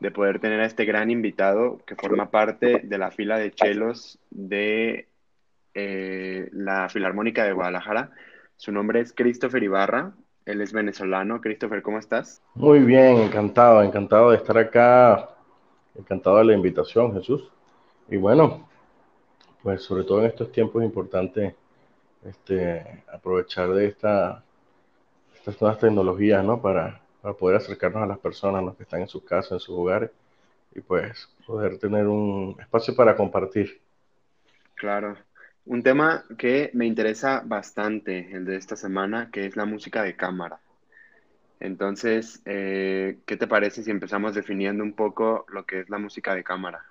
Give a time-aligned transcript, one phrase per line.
[0.00, 4.18] de poder tener a este gran invitado que forma parte de la fila de chelos
[4.30, 5.08] de
[5.74, 8.10] eh, la Filarmónica de Guadalajara.
[8.56, 10.12] Su nombre es Christopher Ibarra.
[10.44, 11.40] Él es venezolano.
[11.40, 12.42] Christopher, ¿cómo estás?
[12.54, 15.30] Muy bien, encantado, encantado de estar acá.
[15.94, 17.50] Encantado de la invitación, Jesús.
[18.08, 18.68] Y bueno,
[19.62, 21.54] pues sobre todo en estos tiempos es importante
[22.24, 24.42] este, aprovechar de esta,
[25.34, 26.62] estas nuevas tecnologías, ¿no?
[26.62, 29.76] Para para poder acercarnos a las personas los que están en sus casas, en sus
[29.76, 30.10] hogares,
[30.74, 33.80] y pues poder tener un espacio para compartir.
[34.74, 35.16] Claro.
[35.66, 40.16] Un tema que me interesa bastante, el de esta semana, que es la música de
[40.16, 40.60] cámara.
[41.60, 46.34] Entonces, eh, ¿qué te parece si empezamos definiendo un poco lo que es la música
[46.34, 46.84] de cámara?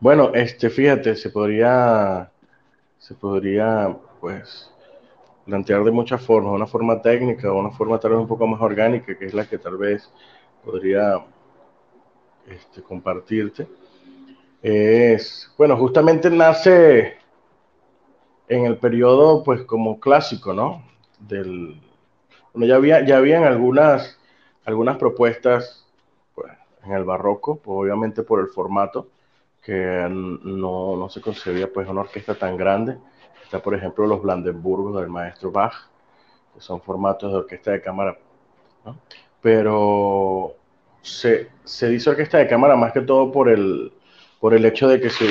[0.00, 2.30] Bueno, este, fíjate, se podría,
[2.98, 4.70] se podría, pues,
[5.48, 9.16] plantear de muchas formas, una forma técnica una forma tal vez un poco más orgánica,
[9.16, 10.12] que es la que tal vez
[10.62, 11.24] podría
[12.46, 13.66] este, compartirte.
[14.62, 17.16] Es, bueno, justamente nace
[18.46, 20.82] en el periodo, pues, como clásico, ¿no?
[21.18, 21.80] Del,
[22.54, 24.18] ya, había, ya habían algunas,
[24.66, 25.86] algunas propuestas
[26.34, 26.52] pues,
[26.84, 29.08] en el barroco, pues, obviamente por el formato,
[29.62, 32.98] que no, no se concebía, pues, una orquesta tan grande
[33.48, 35.72] Está, por ejemplo, los Blandenburgos del maestro Bach,
[36.54, 38.18] que son formatos de orquesta de cámara.
[39.40, 40.54] Pero
[41.00, 43.90] se, se, dice orquesta de cámara más que todo por el,
[44.38, 45.26] por el hecho de que se,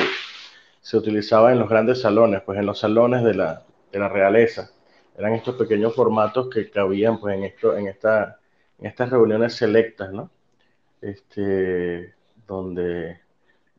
[0.82, 3.62] se utilizaba en los grandes salones, pues en los salones de la,
[3.92, 4.72] de la realeza.
[5.16, 8.40] Eran estos pequeños formatos que cabían pues, en, esto, en, esta,
[8.80, 10.32] en estas reuniones selectas, ¿no?
[11.02, 12.16] Este,
[12.48, 13.20] donde,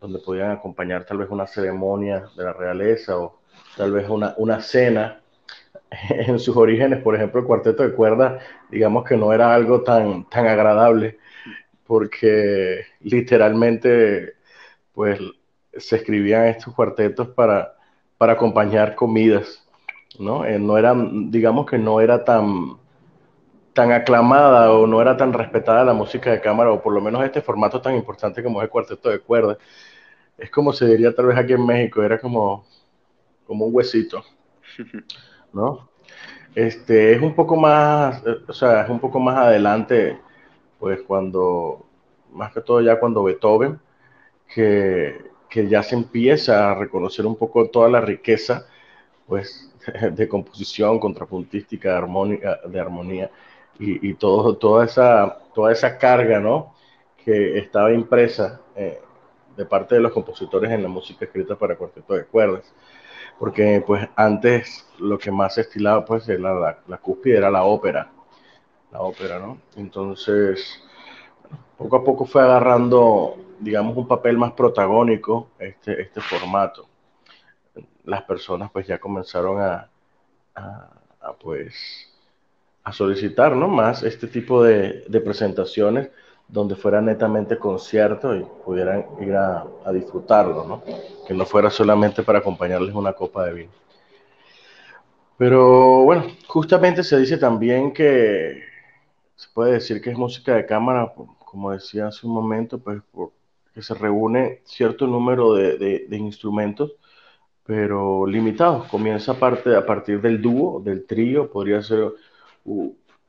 [0.00, 3.38] donde podían acompañar tal vez una ceremonia de la realeza o,
[3.76, 5.20] tal vez una, una cena
[6.10, 10.24] en sus orígenes, por ejemplo, el cuarteto de cuerdas, digamos que no era algo tan,
[10.28, 11.19] tan agradable,
[11.86, 14.34] porque literalmente,
[14.92, 15.20] pues,
[15.74, 17.76] se escribían estos cuartetos para,
[18.19, 19.66] para acompañar comidas,
[20.19, 20.44] ¿no?
[20.44, 22.78] Eh, no eran, digamos que no era tan,
[23.72, 27.25] tan aclamada o no era tan respetada la música de cámara, o por lo menos
[27.25, 29.58] este formato tan importante como es el cuarteto de cuerdas.
[30.38, 32.66] Es como se diría tal vez aquí en México, era como
[33.48, 34.22] como un huesito,
[35.53, 35.88] ¿no?
[36.54, 40.19] Este, es un poco más, o sea, es un poco más adelante,
[40.78, 41.87] pues cuando,
[42.32, 43.81] más que todo ya cuando Beethoven,
[44.54, 48.66] que, que ya se empieza a reconocer un poco toda la riqueza,
[49.26, 49.72] pues,
[50.12, 53.31] de composición, contrapuntística, de armonía, de armonía
[53.78, 56.75] y, y todo, toda, esa, toda esa carga, ¿no?
[57.25, 59.00] Que estaba impresa eh,
[59.56, 62.75] de parte de los compositores en la música escrita para cuarteto de cuerdas
[63.38, 68.10] porque pues antes lo que más se estilaba pues la, la cúspide era la ópera,
[68.93, 69.59] la ópera, ¿no?
[69.76, 70.82] Entonces,
[71.76, 76.88] poco a poco fue agarrando, digamos, un papel más protagónico este, este formato.
[78.04, 79.88] Las personas pues ya comenzaron a,
[80.55, 81.75] a, pues
[82.82, 83.69] a solicitar, ¿no?
[83.69, 86.10] Más este tipo de, de presentaciones
[86.48, 90.82] donde fuera netamente concierto y pudieran ir a, disfrutarlo, ¿no?
[91.26, 93.70] Que no fuera solamente para acompañarles una copa de vino.
[95.37, 98.62] Pero bueno, justamente se dice también que
[99.37, 101.12] se puede decir que es música de cámara,
[101.44, 103.03] como decía hace un momento, pues
[103.72, 106.97] que se reúne cierto número de, instrumentos,
[107.64, 108.88] pero limitados.
[108.88, 112.12] Comienza parte, a partir del dúo, del trío, podría ser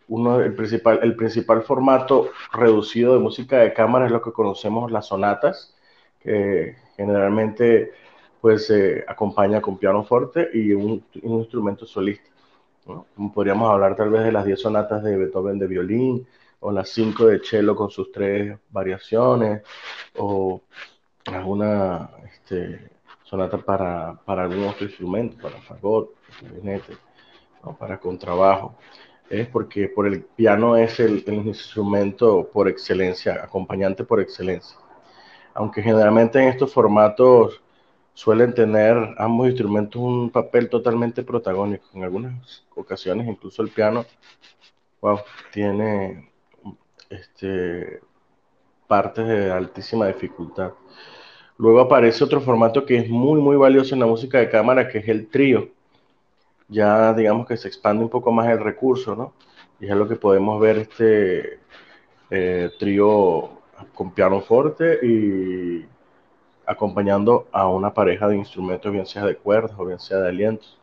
[0.09, 4.91] uno, el, principal, el principal formato reducido de música de cámara es lo que conocemos
[4.91, 5.75] las sonatas,
[6.19, 7.93] que generalmente
[8.41, 12.29] pues se acompaña con piano fuerte y un, instrumento solista.
[13.33, 16.27] Podríamos hablar tal vez de las 10 sonatas de Beethoven de violín,
[16.61, 19.61] o las 5 de cello con sus tres variaciones,
[20.17, 20.61] o
[21.25, 22.89] alguna este,
[23.23, 26.15] sonata para, para algún otro instrumento, para fagot,
[27.77, 28.75] para contrabajo
[29.29, 34.77] es porque por el piano es el, instrumento por excelencia, acompañante por excelencia.
[35.53, 37.61] Aunque generalmente en estos formatos
[38.13, 41.85] suelen tener ambos instrumentos un papel totalmente protagónico.
[41.93, 44.05] En algunas ocasiones incluso el piano,
[45.01, 45.19] wow,
[45.51, 46.29] tiene
[47.09, 48.01] este
[48.87, 50.73] partes de altísima dificultad.
[51.57, 54.99] Luego aparece otro formato que es muy, muy valioso en la música de cámara, que
[54.99, 55.69] es el trío.
[56.69, 59.33] Ya digamos que se expande un poco más el recurso, ¿no?
[59.79, 61.59] Y es lo que podemos ver este
[62.29, 63.59] eh, trío
[63.93, 65.85] con piano fuerte y
[66.65, 70.77] acompañando a una pareja de instrumentos, bien sea de cuerdas o bien sea de alientos.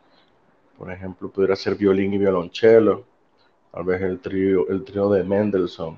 [0.77, 3.05] Por ejemplo, pudiera ser violín y violonchelo,
[3.71, 5.97] tal vez el trío, el trío de Mendelssohn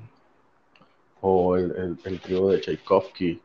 [1.21, 3.41] o el, trío de Tchaikovsky.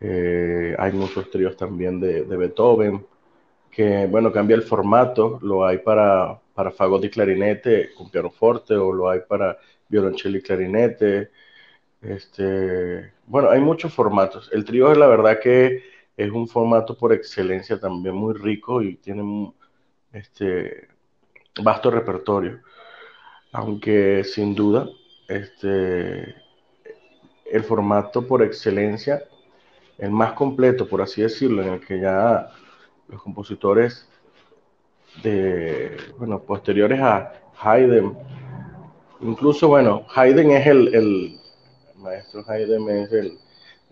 [0.00, 3.06] Eh, hay muchos tríos también de, Beethoven,
[3.72, 8.92] que, bueno, cambia el formato, lo hay para, para fagot y clarinete con pianoforte, o
[8.92, 9.58] lo hay para
[9.88, 11.30] violonchelo y clarinete.
[12.02, 14.50] Este, bueno, hay muchos formatos.
[14.52, 15.82] El trío es la verdad que
[16.16, 19.52] es un formato por excelencia también muy rico y tiene
[20.12, 20.88] este,
[21.62, 22.60] vasto repertorio.
[23.52, 24.86] Aunque sin duda,
[25.28, 26.34] este,
[27.50, 29.24] el formato por excelencia,
[29.96, 32.50] el más completo, por así decirlo, en el que ya
[33.12, 34.08] los compositores
[35.22, 38.16] de, bueno, posteriores a Haydn,
[39.20, 41.40] incluso, bueno, Haydn es el, el
[41.96, 43.38] maestro Haydn es el,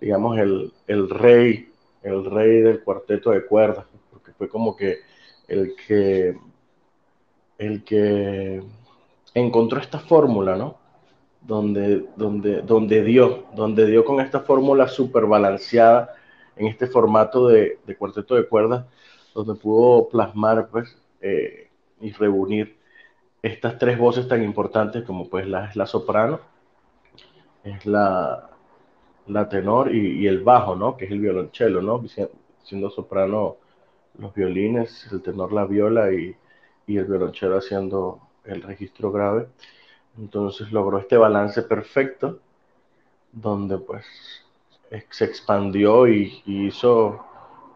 [0.00, 1.70] digamos, el, el rey,
[2.02, 5.00] el rey del cuarteto de cuerdas, porque fue como que
[5.46, 6.36] el que,
[7.58, 8.62] el que
[9.34, 10.78] encontró esta fórmula, ¿no?
[11.42, 16.14] donde, donde, donde dio, donde dio con esta fórmula súper balanceada
[16.56, 18.84] en este formato de, de, cuarteto de cuerdas,
[19.34, 21.68] donde pudo plasmar pues, eh,
[22.00, 22.76] y reunir
[23.42, 26.40] estas tres voces tan importantes como pues la, la soprano,
[27.64, 28.50] es la,
[29.26, 30.96] la tenor y, y, el bajo, ¿no?
[30.96, 32.02] Que es el violonchelo, ¿no?
[32.62, 33.56] Siendo soprano
[34.18, 36.36] los violines, el tenor la viola y,
[36.86, 39.48] y el violonchelo haciendo el registro grave.
[40.18, 42.40] Entonces logró este balance perfecto
[43.32, 44.04] donde pues
[45.10, 47.24] se expandió y, hizo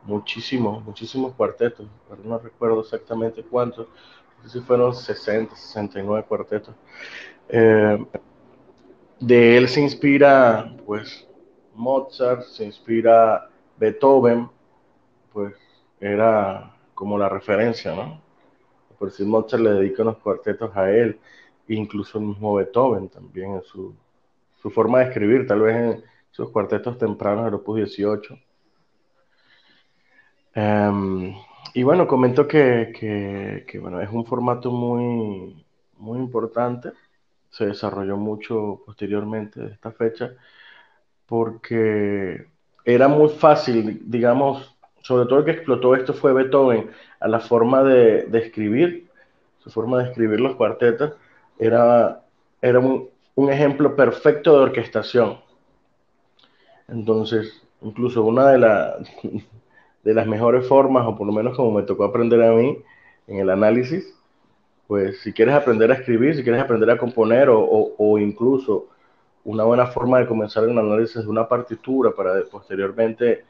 [0.05, 3.89] muchísimos, muchísimos cuartetos, pero no recuerdo exactamente cuántos,
[4.39, 6.75] no sé si fueron 60, 69 cuartetos.
[7.49, 8.05] Eh,
[9.21, 11.27] de él se inspira pues
[11.75, 13.49] Mozart, se inspira
[13.79, 14.49] Beethoven,
[15.33, 15.55] pues
[16.01, 18.21] era como la referencia, ¿no?
[18.99, 21.19] Por si Mozart le dedica unos cuartetos a él,
[21.69, 23.95] incluso el mismo Beethoven también en su,
[24.61, 28.39] su forma de escribir, tal vez en sus cuartetos tempranos del Opus 18.
[30.57, 31.35] Um,
[31.75, 35.65] y bueno, comento que, bueno, es un formato muy,
[35.99, 36.93] muy importante,
[37.51, 40.33] se desarrolló mucho posteriormente de esta fecha,
[41.27, 42.47] porque
[42.85, 46.91] era muy fácil, digamos, sobre todo el que explotó esto fue Beethoven,
[47.21, 49.09] a la forma de, escribir,
[49.59, 51.15] su forma de escribir los cuartetos,
[51.59, 52.23] era,
[52.63, 53.11] era un,
[53.51, 55.41] ejemplo perfecto de orquestación.
[56.89, 58.97] Entonces, incluso una de, la,
[60.05, 62.79] de las mejores formas, o por lo menos como me tocó aprender a mí
[63.27, 64.15] en el análisis,
[64.87, 68.89] pues si quieres aprender a escribir, si quieres aprender a componer o, o, incluso
[69.45, 73.45] una buena forma de comenzar el análisis de una partitura para posteriormente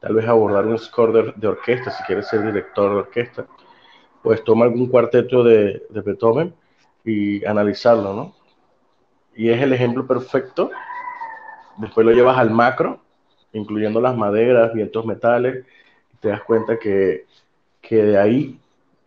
[0.00, 3.46] tal vez abordar un score de, de, orquesta, si quieres ser director de orquesta,
[4.22, 6.54] pues toma algún cuarteto de, de Beethoven
[7.04, 8.34] y analizarlo, ¿no?
[9.36, 10.70] Y es el ejemplo perfecto.
[11.76, 13.00] Después lo llevas al macro,
[13.52, 15.64] incluyendo las maderas, vientos metales,
[16.20, 17.26] te das cuenta que,
[17.80, 18.58] que de ahí,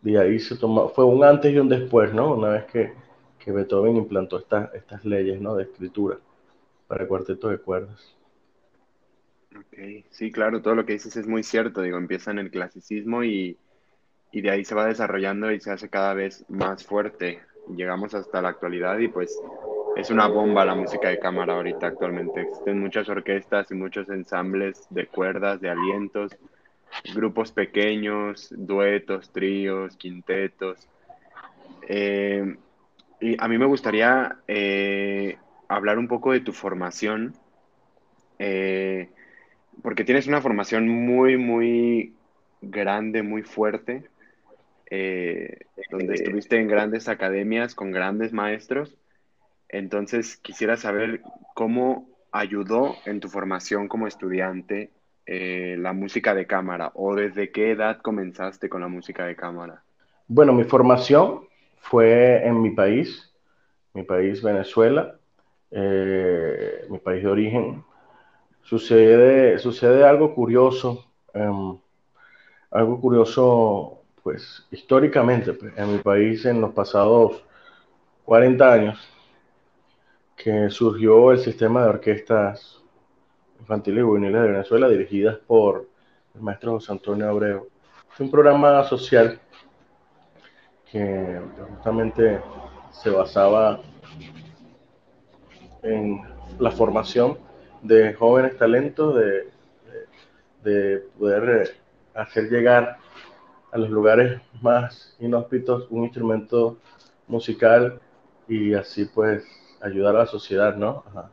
[0.01, 2.33] de ahí se tomó, fue un antes y un después, ¿no?
[2.33, 2.93] Una vez que,
[3.39, 5.55] que Beethoven implantó esta, estas leyes, ¿no?
[5.55, 6.17] De escritura
[6.87, 8.15] para el cuarteto de cuerdas.
[9.55, 13.23] Ok, sí, claro, todo lo que dices es muy cierto, digo, empieza en el clasicismo
[13.23, 13.57] y,
[14.31, 17.39] y de ahí se va desarrollando y se hace cada vez más fuerte
[17.69, 19.39] llegamos hasta la actualidad y pues
[19.95, 22.41] es una bomba la música de cámara ahorita actualmente.
[22.41, 26.35] Existen muchas orquestas y muchos ensambles de cuerdas, de alientos,
[27.13, 30.87] grupos pequeños, duetos, tríos, quintetos.
[31.87, 32.55] Eh,
[33.19, 37.33] y a mí me gustaría eh, hablar un poco de tu formación,
[38.39, 39.09] eh,
[39.81, 42.13] porque tienes una formación muy, muy
[42.61, 44.09] grande, muy fuerte
[45.89, 48.95] donde estuviste en grandes academias con grandes maestros.
[49.67, 51.21] Entonces, quisiera saber
[51.55, 54.91] cómo ayudó en tu formación como estudiante
[55.25, 59.83] eh, la música de cámara o desde qué edad comenzaste con la música de cámara.
[60.27, 61.47] Bueno, mi formación
[61.79, 63.33] fue en mi país,
[63.93, 65.15] mi país Venezuela,
[65.71, 67.83] eh, mi país de origen.
[68.63, 71.79] Sucede, sucede algo curioso, um,
[72.71, 77.43] algo curioso pues históricamente pues, en mi país en los pasados
[78.25, 79.09] 40 años
[80.35, 82.82] que surgió el sistema de orquestas
[83.63, 85.87] infantiles y juveniles de Venezuela, dirigidas por
[86.35, 87.69] el maestro José Antonio Abreu.
[88.13, 89.39] Es un programa social
[90.91, 91.39] que
[91.69, 92.41] justamente
[92.91, 93.79] se basaba
[95.81, 96.21] en
[96.59, 97.37] la formación
[97.81, 99.49] de jóvenes talentos, de,
[100.63, 101.69] de, poder eh,
[102.13, 102.97] hacer llegar
[103.71, 106.77] a los lugares más inhóspitos un instrumento
[107.27, 107.99] musical
[108.47, 109.45] y así pues
[109.81, 111.03] ayudar a la sociedad, ¿no?
[111.15, 111.29] A,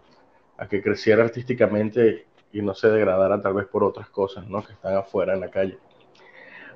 [0.69, 4.65] que creciera artísticamente y no se degradara tal vez por otras cosas, ¿no?
[4.65, 5.79] Que están afuera en la calle.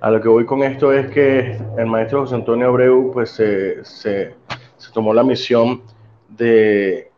[0.01, 3.85] A lo que voy con esto es que el maestro José Antonio Abreu pues se,
[3.85, 4.35] se,
[4.77, 5.83] se tomó la misión
[6.29, 7.11] de,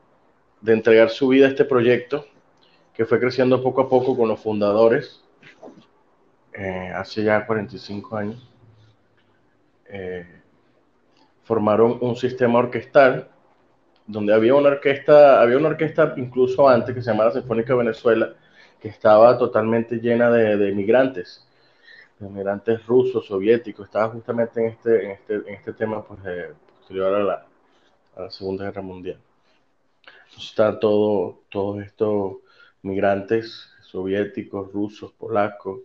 [0.60, 2.26] de entregar su vida a este proyecto
[2.94, 5.22] que fue creciendo poco a poco con los fundadores
[6.52, 8.50] eh, hace ya 45 años.
[9.88, 10.26] Eh,
[11.44, 13.28] formaron un sistema orquestal
[14.06, 18.34] donde había una orquesta, había una orquesta incluso antes que se llamaba Sinfónica Venezuela,
[18.80, 21.46] que estaba totalmente llena de, de migrantes,
[22.18, 26.20] de migrantes rusos, soviéticos, estaba justamente en este, en este, en este tema pues,
[26.78, 29.18] posterior a la, Segunda Guerra Mundial.
[30.24, 32.36] Entonces están todo, todos estos
[32.80, 35.80] migrantes soviéticos, rusos, polacos.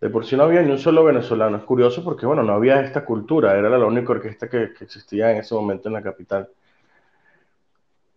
[0.00, 1.56] De por sí no había ni un solo venezolano.
[1.56, 3.58] Es curioso porque, bueno, no había esta cultura.
[3.58, 6.48] Era la única orquesta que, que existía en ese momento en la capital.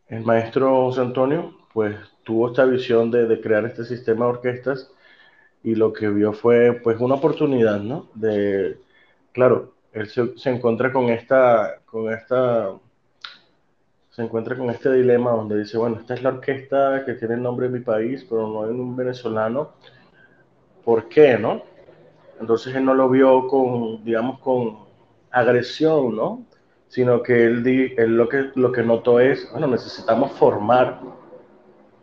[0.08, 4.92] El maestro José Antonio, pues, tuvo esta visión de, crear este sistema de orquestas
[5.64, 8.08] y lo que vio fue, pues, una oportunidad, ¿no?
[8.14, 8.78] De,
[9.32, 12.74] claro, él se, encuentra con esta, con esta
[14.12, 17.44] se encuentra con este dilema donde dice, bueno, esta es la orquesta que tiene el
[17.44, 19.72] nombre de mi país, pero no hay un venezolano.
[20.86, 21.64] ¿Por qué, no?
[22.40, 24.86] Entonces él no lo vio con, digamos, con
[25.32, 26.46] agresión, ¿no?
[26.88, 31.00] Sino que él, él lo, que, lo que notó es, bueno, necesitamos formar,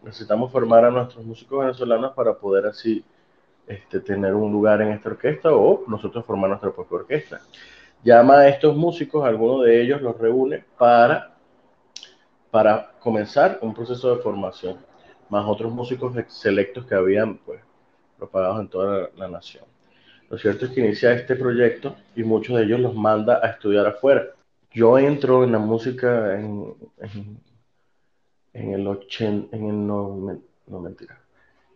[0.03, 3.05] necesitamos formar a nuestros músicos venezolanos para poder así
[3.67, 7.41] este, tener un lugar en esta orquesta o nosotros formar nuestra propia orquesta.
[8.05, 11.33] Llama a estos músicos, algunos de ellos los reúne para
[12.53, 14.77] para comenzar un proceso de formación,
[15.31, 17.63] más otros músicos selectos que habían pues,
[18.19, 19.65] propagados en toda la, nación.
[20.29, 23.87] Lo cierto es que inicia este proyecto y muchos de ellos los manda a estudiar
[23.87, 24.27] afuera.
[24.75, 26.75] Yo entro en la música en,
[28.55, 30.41] el 80, en el no,
[30.81, 31.21] mentira,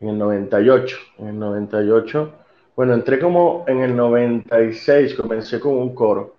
[0.00, 2.32] en el 98, en el 98,
[2.74, 6.36] bueno, entré como en el 96, comencé con un coro.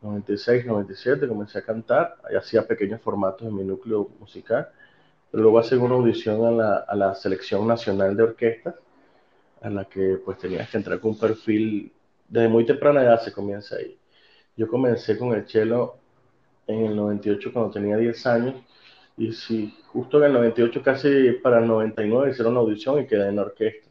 [0.00, 4.68] 96, 97, comencé a cantar, y hacía pequeños formatos en mi núcleo musical,
[5.30, 8.74] pero luego hacer una audición a la, a la, selección nacional de orquestas,
[9.60, 11.92] a la que pues tenías que entrar con un perfil,
[12.28, 13.98] desde muy temprana edad se comienza ahí.
[14.56, 15.94] Yo comencé con el cello
[16.66, 18.54] en el 98 cuando tenía 10 años,
[19.16, 23.28] y sí, justo en el 98 casi para el 99 hicieron una audición y quedé
[23.28, 23.88] en la orquesta.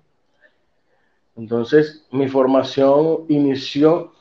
[1.35, 4.13] Entonces, mi formación inició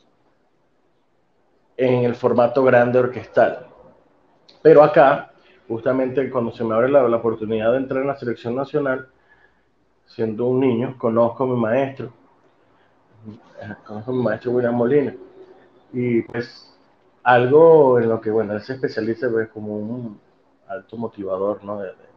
[1.77, 3.67] en el formato grande orquestal.
[4.61, 5.33] Pero acá,
[5.67, 9.07] justamente cuando se me abre la, la, oportunidad de entrar en la selección nacional,
[10.05, 12.13] siendo un niño, conozco a mi maestro,
[13.85, 15.15] conozco a mi maestro William Molina,
[15.93, 16.75] y pues
[17.23, 20.19] algo en lo que, bueno, él se especializa pues, como un
[20.67, 21.79] alto motivador, ¿no?
[21.79, 22.13] De, de,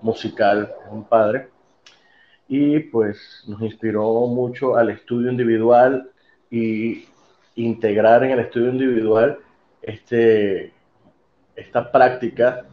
[0.00, 1.48] musical, un padre,
[2.48, 6.10] y pues nos inspiró mucho al estudio individual
[6.50, 7.06] y
[7.56, 9.38] integrar en el estudio individual
[9.82, 10.72] este,
[11.56, 12.64] esta práctica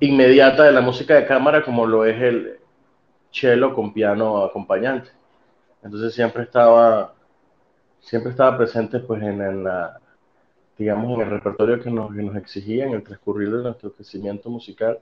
[0.00, 2.58] inmediata de la música de cámara como lo es el
[3.30, 5.10] cello con piano acompañante.
[5.82, 7.14] Entonces siempre estaba,
[8.00, 10.00] siempre estaba presente pues en, la,
[10.76, 14.50] digamos, en el repertorio que nos, que nos exigía en el transcurrir de nuestro crecimiento
[14.50, 14.98] musical,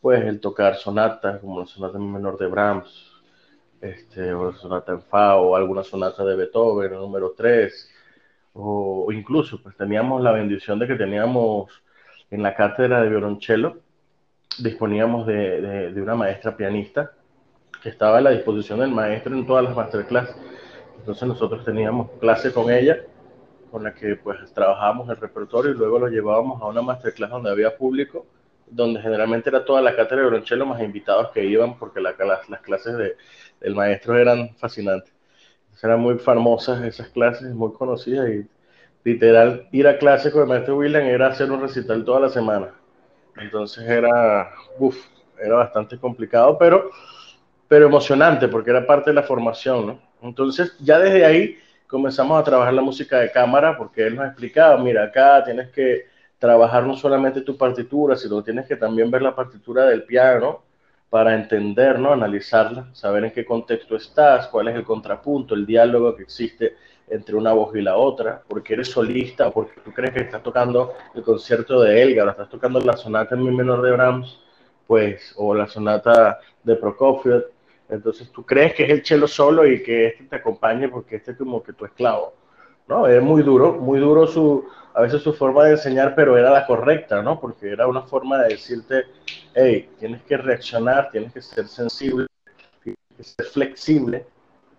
[0.00, 3.12] pues el tocar sonatas como la sonata menor de Brahms,
[3.80, 7.90] este, o la sonata en Fa, o alguna sonata de Beethoven, el número 3,
[8.54, 11.70] o, incluso pues teníamos la bendición de que teníamos
[12.30, 13.78] en la cátedra de violonchelo,
[14.58, 17.12] disponíamos de, de, una maestra pianista
[17.82, 20.34] que estaba a la disposición del maestro en todas las masterclass.
[21.08, 22.98] Entonces nosotros teníamos clase con ella,
[23.70, 27.50] con la que pues trabajábamos el repertorio y luego lo llevábamos a una masterclass donde
[27.50, 28.26] había público,
[28.66, 32.50] donde generalmente era toda la cátedra de violonchelo más invitados que iban porque la, las,
[32.50, 33.16] las clases de,
[33.58, 35.14] del maestro eran fascinantes
[35.82, 38.46] eran muy famosas esas clases, muy conocidas y
[39.02, 42.74] literal ir a clase con el maestro William era hacer un recital toda la semana.
[43.38, 44.98] Entonces era, uff,
[45.40, 46.90] era bastante complicado, pero,
[47.66, 50.07] pero emocionante porque era parte de la formación, ¿no?
[50.22, 54.76] Entonces ya desde ahí comenzamos a trabajar la música de cámara porque él nos explicaba,
[54.78, 56.06] mira, acá tienes que
[56.38, 60.62] trabajar no solamente tu partitura, sino tienes que también ver la partitura del piano,
[61.10, 62.12] para entender, ¿no?
[62.12, 66.76] Analizarla, saber en qué contexto estás, cuál es el contrapunto, el diálogo que existe
[67.08, 70.92] entre una voz y la otra, porque eres solista, porque tú crees que estás tocando
[71.14, 74.38] el concierto de Elgar, o estás tocando la sonata en mi menor de Brahms,
[74.86, 77.46] pues, o la sonata de Prokofiev,
[77.88, 81.32] entonces tú crees que es el chelo solo y que este te acompañe porque este
[81.32, 82.34] es como que tu esclavo,
[82.86, 83.06] ¿no?
[83.06, 86.66] Es muy duro, muy duro su, a veces su forma de enseñar, pero era la
[86.66, 87.40] correcta, ¿no?
[87.40, 89.04] Porque era una forma de decirte,
[89.54, 92.26] hey, tienes que reaccionar, tienes que ser sensible,
[92.82, 94.26] tienes que ser flexible,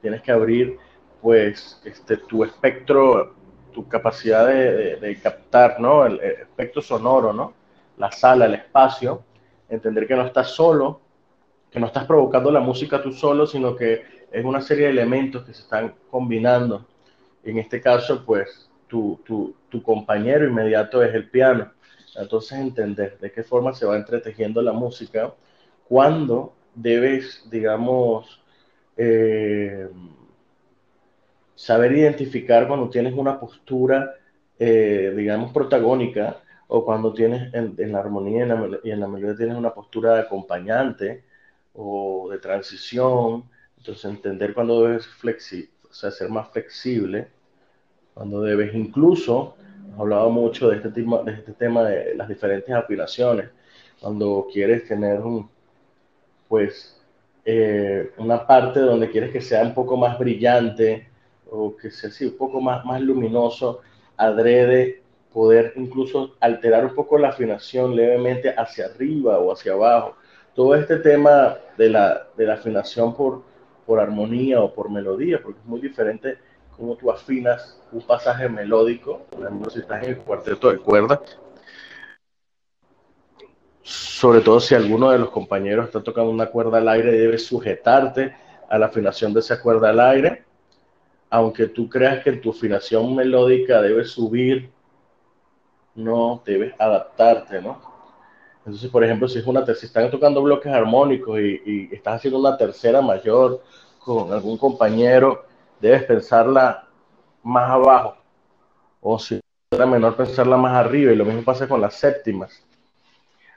[0.01, 0.77] tienes que abrir,
[1.21, 3.33] pues, este, tu espectro,
[3.73, 6.05] tu capacidad de, captar, ¿no?
[6.05, 7.53] El, el espectro sonoro, ¿no?
[7.97, 9.23] La sala, el espacio,
[9.67, 11.01] entender que no estás solo,
[11.71, 15.43] que no estás provocando la música tú solo, sino que es una serie de elementos
[15.43, 16.85] que se están combinando.
[17.43, 21.71] En este caso, pues, tu, tu, tu compañero inmediato es el piano.
[22.15, 25.33] Entonces entender de qué forma se va entretejiendo la música,
[25.87, 28.41] cuando debes, digamos,
[28.97, 29.87] eh,
[31.55, 34.15] saber identificar cuando tienes una postura,
[34.57, 39.07] eh, digamos, protagónica, o cuando tienes en, la armonía y en la, y en la,
[39.07, 41.23] melodía tienes una postura de acompañante
[41.73, 43.45] o de transición.
[43.77, 47.29] Entonces entender cuando debes flexi o sea, ser más flexible
[48.19, 52.75] cuando debes incluso, hemos hablado mucho de este, tema, de este tema de las diferentes
[52.75, 53.49] afinaciones,
[54.01, 55.49] cuando quieres tener un,
[56.49, 57.01] pues,
[57.45, 61.07] eh, una parte donde quieres que sea un poco más brillante
[61.49, 63.79] o que sea así, un poco más, más luminoso,
[64.17, 70.17] adrede, poder incluso alterar un poco la afinación levemente hacia arriba o hacia abajo.
[70.55, 73.43] Todo este tema de la, de la afinación por,
[73.85, 76.37] por armonía o por melodía, porque es muy diferente
[76.75, 81.19] cómo tú afinas un pasaje melódico, por ejemplo, si estás en el cuarteto de cuerdas,
[83.81, 88.35] sobre todo si alguno de los compañeros está tocando una cuerda al aire, debes sujetarte
[88.69, 90.43] a la afinación de esa cuerda al aire,
[91.29, 94.69] aunque tú creas que tu afinación melódica debe subir,
[95.95, 97.88] no debes adaptarte, ¿no?
[98.69, 102.39] Entonces, por ejemplo, si es una si están tocando bloques armónicos y, y estás haciendo
[102.39, 103.63] una tercera mayor
[103.97, 105.43] con algún compañero,
[105.81, 106.87] debes pensarla
[107.41, 108.17] más abajo.
[109.01, 109.39] O si
[109.71, 111.11] era menor, pensarla más arriba.
[111.11, 112.63] Y lo mismo pasa con las séptimas.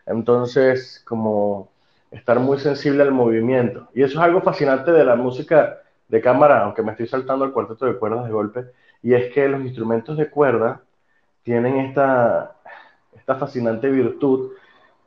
[0.07, 1.68] Entonces, como
[2.11, 3.88] estar muy sensible al movimiento.
[3.94, 7.53] Y eso es algo fascinante de la música de cámara, aunque me estoy saltando el
[7.53, 8.64] cuarteto de cuerdas de golpe,
[9.03, 10.81] y es que los instrumentos de cuerda
[11.42, 12.57] tienen esta,
[13.14, 14.53] esta fascinante virtud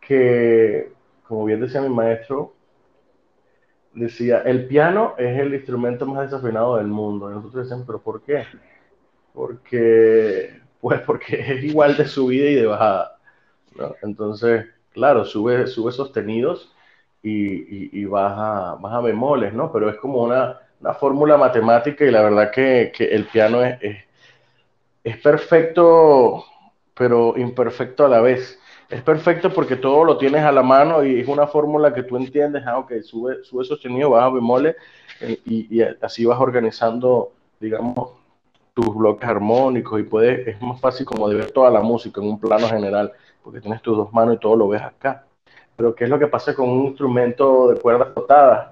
[0.07, 0.91] que,
[1.27, 2.53] como bien decía mi maestro,
[3.93, 7.31] decía, el piano es el instrumento más desafinado del mundo.
[7.31, 8.45] Y nosotros decíamos, pero ¿por qué?
[9.33, 13.17] Porque, pues porque es igual de subida y de bajada.
[14.03, 16.73] Entonces, claro, sube, sube sostenidos
[17.21, 19.71] y, y, baja, baja bemoles, ¿no?
[19.71, 24.05] Pero es como una, una fórmula matemática y la verdad que, que el piano es,
[25.03, 26.45] es perfecto,
[26.93, 31.19] pero imperfecto a la vez es perfecto porque todo lo tienes a la mano y
[31.19, 34.75] es una fórmula que tú entiendes, ah, ok, sube, sube sostenido, baja bemole
[35.21, 38.11] eh, y, y, así vas organizando, digamos,
[38.73, 42.27] tus bloques armónicos y puedes, es más fácil como de ver toda la música en
[42.27, 45.25] un plano general, porque tienes tus dos manos y todo lo ves acá.
[45.75, 48.71] Pero ¿qué es lo que pasa con un instrumento de cuerdas cortadas?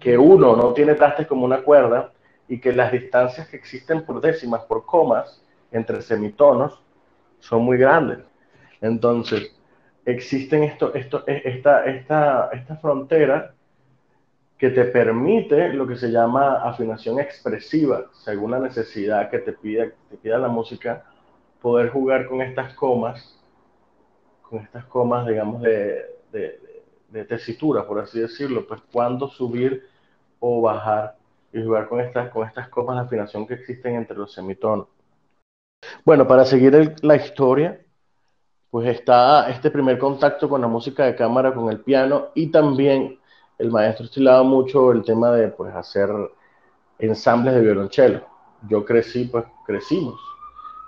[0.00, 2.12] Que uno no tiene trastes como una cuerda
[2.46, 6.80] y que las distancias que existen por décimas, por comas, entre semitonos,
[7.40, 8.27] son muy grandes.
[8.80, 9.54] Entonces,
[10.04, 13.54] existen esto, esto, e, esta, esta, esta frontera
[14.56, 19.86] que te permite lo que se llama afinación expresiva, según la necesidad que te pida,
[20.10, 21.04] te pida la música,
[21.60, 23.40] poder jugar con estas comas,
[24.42, 26.60] con estas comas, digamos, de, de,
[27.08, 29.86] de tesitura, por así decirlo, pues cuándo subir
[30.40, 31.16] o bajar
[31.52, 34.88] y jugar con estas, con estas comas de afinación que existen entre los semitonos.
[36.04, 37.80] Bueno, para seguir la historia,
[38.70, 43.18] pues está este primer contacto con la música de cámara, con el piano y también
[43.58, 46.10] el maestro estilaba mucho el tema de pues hacer
[46.98, 48.20] ensambles de violonchelo.
[48.68, 50.20] Yo crecí, pues crecimos,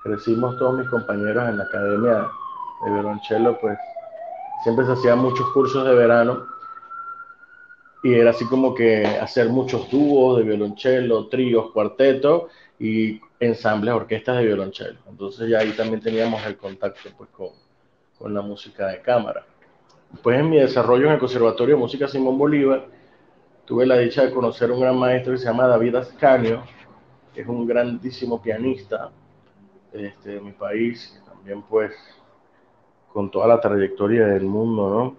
[0.02, 2.28] crecimos todos mis compañeros en la academia
[2.84, 3.78] de violonchelo, pues
[4.62, 6.46] siempre se hacían muchos cursos de verano
[8.02, 12.44] y era así como que hacer muchos dúos de violonchelo, tríos, cuartetos
[12.78, 14.98] y ensambles, orquestas de violonchelo.
[15.08, 17.48] Entonces ya ahí también teníamos el contacto pues con,
[18.20, 19.46] con la música de cámara.
[20.12, 22.84] Después en mi desarrollo en el Conservatorio de Música Simón Bolívar,
[23.64, 26.62] tuve la dicha de conocer a un gran maestro que se llama David Ascanio,
[27.32, 29.10] que es un grandísimo pianista
[29.92, 31.92] este, de mi país, también pues
[33.10, 35.16] con toda la trayectoria del mundo, ¿no?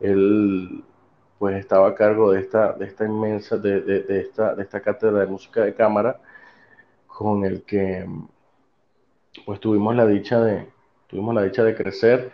[0.00, 0.82] él
[1.38, 5.20] pues estaba a cargo de esta, de esta inmensa, de, de, esta, de esta cátedra
[5.20, 6.18] de música de cámara,
[7.06, 8.08] con el que
[9.44, 10.71] pues tuvimos la dicha de,
[11.12, 12.32] tuvimos la dicha de crecer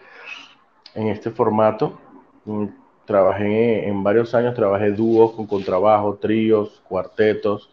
[0.94, 2.00] en este formato.
[2.46, 2.66] Mm,
[3.04, 7.70] trabajé en varios años, trabajé dúos con contrabajo, tríos, cuartetos,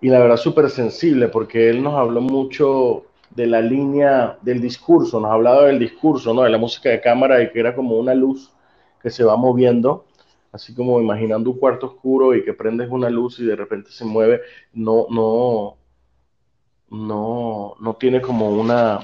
[0.00, 5.20] y la verdad súper sensible porque él nos habló mucho de la línea del discurso,
[5.20, 6.42] nos hablaba del discurso, ¿no?
[6.42, 8.52] de la música de cámara y que era como una luz
[9.02, 10.06] que se va moviendo
[10.52, 14.04] así como imaginando un cuarto oscuro y que prendes una luz y de repente se
[14.04, 14.40] mueve,
[14.72, 15.76] no, no,
[16.90, 19.00] no, no tiene como una,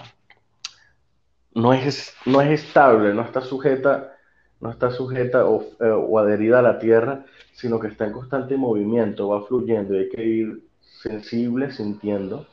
[1.57, 4.15] no es, no es estable, no está sujeta,
[4.61, 8.59] no está sujeta o, eh, o adherida a la tierra, sino que está en constante
[8.59, 12.47] movimiento, va fluyendo y hay que ir sensible, sintiendo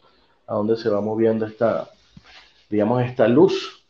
[0.47, 1.89] a dónde se va moviendo esta,
[2.69, 3.85] digamos, esta luz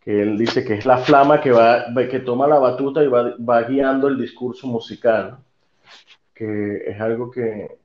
[0.00, 3.34] que él dice que es la flama que, va, que toma la batuta y va,
[3.36, 5.36] va guiando el discurso musical,
[6.32, 7.78] que es algo que,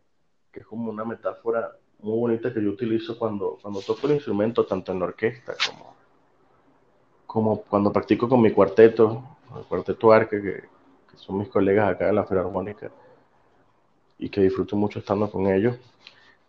[0.54, 4.66] que, es como una metáfora muy bonita que yo utilizo cuando, cuando toco el instrumento,
[4.66, 6.01] tanto en la orquesta como,
[7.32, 9.24] como cuando practico con mi cuarteto,
[9.58, 10.54] el cuarteto Arque, que,
[11.10, 12.92] que son mis colegas acá en la Filarmónica,
[14.20, 15.78] y que disfruto mucho estando con ellos.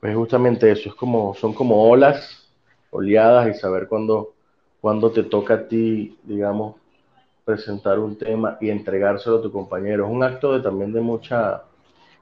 [0.01, 2.51] Pues justamente eso, es como, son como olas,
[2.90, 4.33] oleadas, y saber cuándo
[4.81, 6.75] cuando te toca a ti, digamos,
[7.45, 10.07] presentar un tema y entregárselo a tu compañero.
[10.07, 11.62] Es un acto de, también de mucha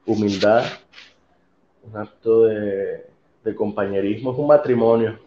[0.04, 0.64] humildad,
[1.82, 3.06] un acto de,
[3.56, 5.18] compañerismo, es un matrimonio.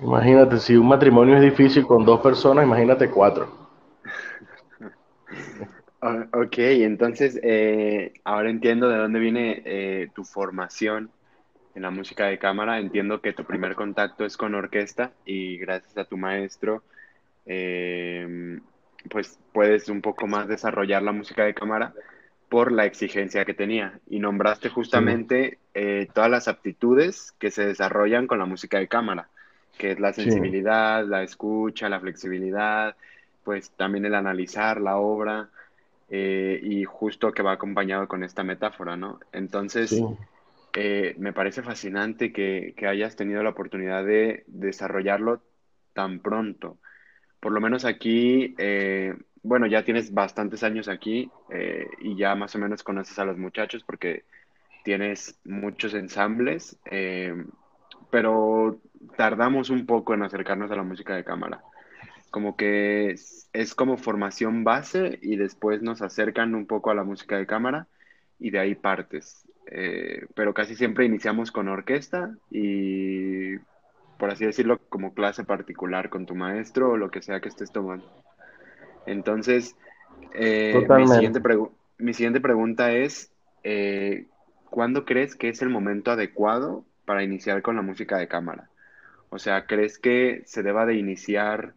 [0.00, 3.60] Imagínate, si un matrimonio es difícil con dos personas, imagínate cuatro.
[6.32, 11.12] Ok, entonces eh, ahora entiendo de dónde viene eh, tu formación
[11.76, 12.80] en la música de cámara.
[12.80, 16.82] Entiendo que tu primer contacto es con orquesta y gracias a tu maestro,
[17.46, 18.58] eh,
[19.10, 21.94] pues puedes un poco más desarrollar la música de cámara
[22.48, 23.98] por la exigencia que tenía.
[24.08, 29.28] Y nombraste justamente eh, todas las aptitudes que se desarrollan con la música de cámara,
[29.76, 32.96] que es la sensibilidad, la escucha, la flexibilidad,
[33.44, 35.48] pues también el analizar la obra.
[36.14, 39.18] Eh, y justo que va acompañado con esta metáfora, ¿no?
[39.32, 39.98] Entonces,
[40.74, 45.40] eh, me parece fascinante que, hayas tenido la oportunidad de desarrollarlo
[45.94, 46.76] tan pronto.
[47.40, 51.30] Por lo menos aquí, eh, bueno, ya tienes bastantes años aquí
[52.02, 54.24] y ya más o menos conoces a los muchachos porque
[54.84, 56.78] tienes muchos ensambles,
[58.10, 58.78] pero
[59.16, 61.62] tardamos un poco en acercarnos a la música de cámara.
[62.30, 63.16] Como que
[63.52, 67.86] es como formación base y después nos acercan un poco a la música de cámara
[68.38, 69.46] y de ahí partes.
[69.66, 73.56] Eh, pero casi siempre iniciamos con orquesta y,
[74.18, 77.70] por así decirlo, como clase particular con tu maestro o lo que sea que estés
[77.70, 78.10] tomando.
[79.06, 79.76] Entonces,
[80.34, 81.40] eh, mi, siguiente
[81.98, 84.26] mi, siguiente pregunta es, eh,
[84.70, 88.68] ¿cuándo crees que es el momento adecuado para iniciar con la música de cámara?
[89.32, 91.72] O sea, ¿crees que se deba de iniciar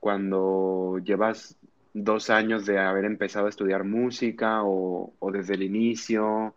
[0.00, 1.56] cuando llevas
[1.94, 6.52] dos años de haber empezado a estudiar música o, desde el inicio?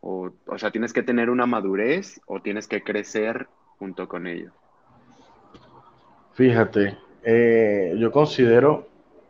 [0.00, 3.48] O, o sea, tienes que tener una madurez o tienes que crecer
[3.80, 4.52] junto con ello.
[6.34, 8.86] Fíjate, eh, yo considero,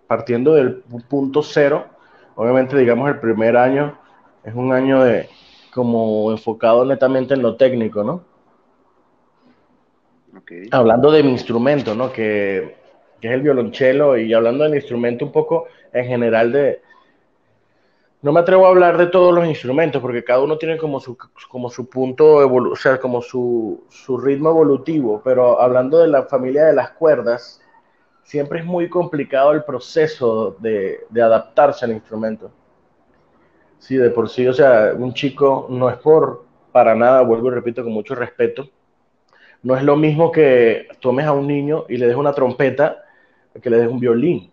[0.06, 1.86] partiendo del punto cero,
[2.34, 3.98] obviamente digamos el primer año
[4.44, 5.26] es un año de
[5.72, 8.29] como enfocado netamente en lo técnico, ¿no?
[10.70, 12.12] Hablando de mi instrumento, ¿no?
[12.12, 12.78] Que,
[13.20, 16.80] es el violonchelo y hablando del instrumento un poco en general de,
[18.22, 21.18] no me atrevo a hablar de todos los instrumentos porque cada uno tiene como su,
[21.50, 26.64] como su punto, o sea, como su, su, ritmo evolutivo, pero hablando de la familia
[26.64, 27.60] de las cuerdas,
[28.22, 32.50] siempre es muy complicado el proceso de, de adaptarse al instrumento.
[33.78, 37.54] Sí, de por sí, o sea, un chico no es por, para nada, vuelvo y
[37.54, 38.68] repito con mucho respeto,
[39.62, 43.04] no es lo mismo que tomes a un niño y le des una trompeta
[43.60, 44.50] que le des un violín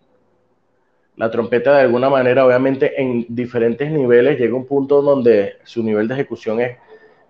[1.18, 6.06] la trompeta de alguna manera, obviamente en diferentes niveles, llega un punto donde su nivel
[6.06, 6.78] de ejecución es,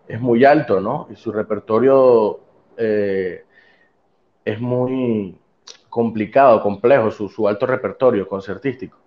[0.07, 1.09] es muy alto, ¿no?
[1.11, 2.39] Y su repertorio
[2.77, 3.45] eh,
[4.45, 5.35] es muy
[5.89, 8.99] complicado, complejo, su, su, alto repertorio concertístico.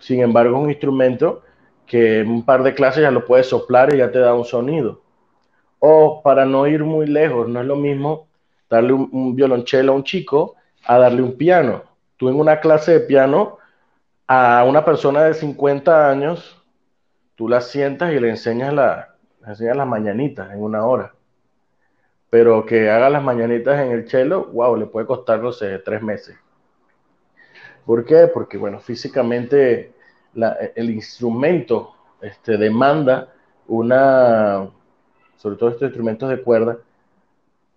[0.00, 1.42] Sin embargo, es un instrumento
[1.86, 4.44] que en un par de clases ya lo puedes soplar y ya te da un
[4.44, 5.02] sonido.
[5.78, 8.28] O para no ir muy lejos, no es lo mismo
[8.68, 11.82] darle un, violonchelo a un chico a darle un piano.
[12.16, 13.58] Tú en una clase de piano
[14.26, 16.62] a una persona de 50 años,
[17.34, 19.14] tú la sientas y le enseñas, la,
[19.46, 21.14] enseñas las mañanitas en una hora.
[22.30, 26.02] Pero que haga las mañanitas en el chelo, wow, le puede costar, no sé, tres
[26.02, 26.36] meses.
[27.84, 28.26] ¿Por qué?
[28.26, 29.92] Porque, bueno, físicamente
[30.74, 33.32] el instrumento este, demanda
[33.68, 34.68] una,
[35.36, 36.78] sobre todo estos instrumentos de cuerda,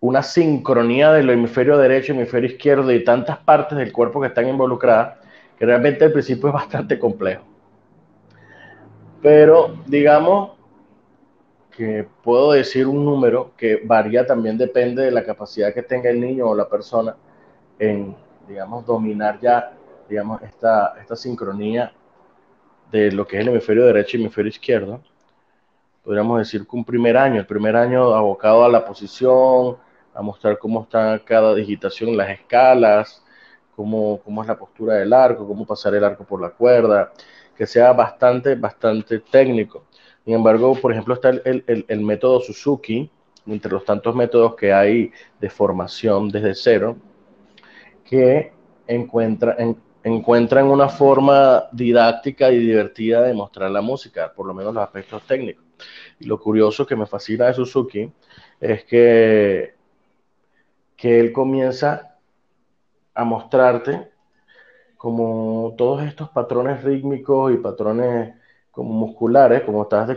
[0.01, 5.17] una sincronía del hemisferio derecho hemisferio izquierdo y tantas partes del cuerpo que están involucradas,
[5.57, 7.43] que realmente al principio es bastante complejo.
[9.21, 10.51] Pero digamos
[11.75, 16.19] que puedo decir un número que varía también depende de la capacidad que tenga el
[16.19, 17.15] niño o la persona
[17.77, 18.15] en,
[18.47, 19.73] digamos, dominar ya,
[20.09, 21.91] digamos, esta, esta sincronía
[22.91, 25.01] de lo que es el hemisferio derecho y hemisferio izquierdo.
[26.09, 29.77] Podríamos decir que un primer año, el primer año abocado a la posición,
[30.11, 33.23] a mostrar cómo está cada digitación las escalas,
[33.75, 37.11] cómo, cómo es la postura del arco, cómo pasar el arco por la cuerda,
[37.55, 39.83] que sea bastante, bastante técnico.
[40.25, 43.07] Sin embargo, por ejemplo, está el, el, el, método Suzuki,
[43.45, 46.97] entre los tantos métodos que hay de formación desde cero,
[48.03, 48.51] que
[48.87, 54.73] encuentra, en, encuentran una forma didáctica y divertida de mostrar la música, por lo menos
[54.73, 55.68] los aspectos técnicos.
[56.19, 58.11] Y lo curioso que me fascina de Suzuki
[58.59, 59.75] es que,
[60.95, 62.17] que él comienza
[63.13, 64.11] a mostrarte
[64.97, 68.35] como todos estos patrones rítmicos y patrones
[68.71, 70.09] como musculares, como estás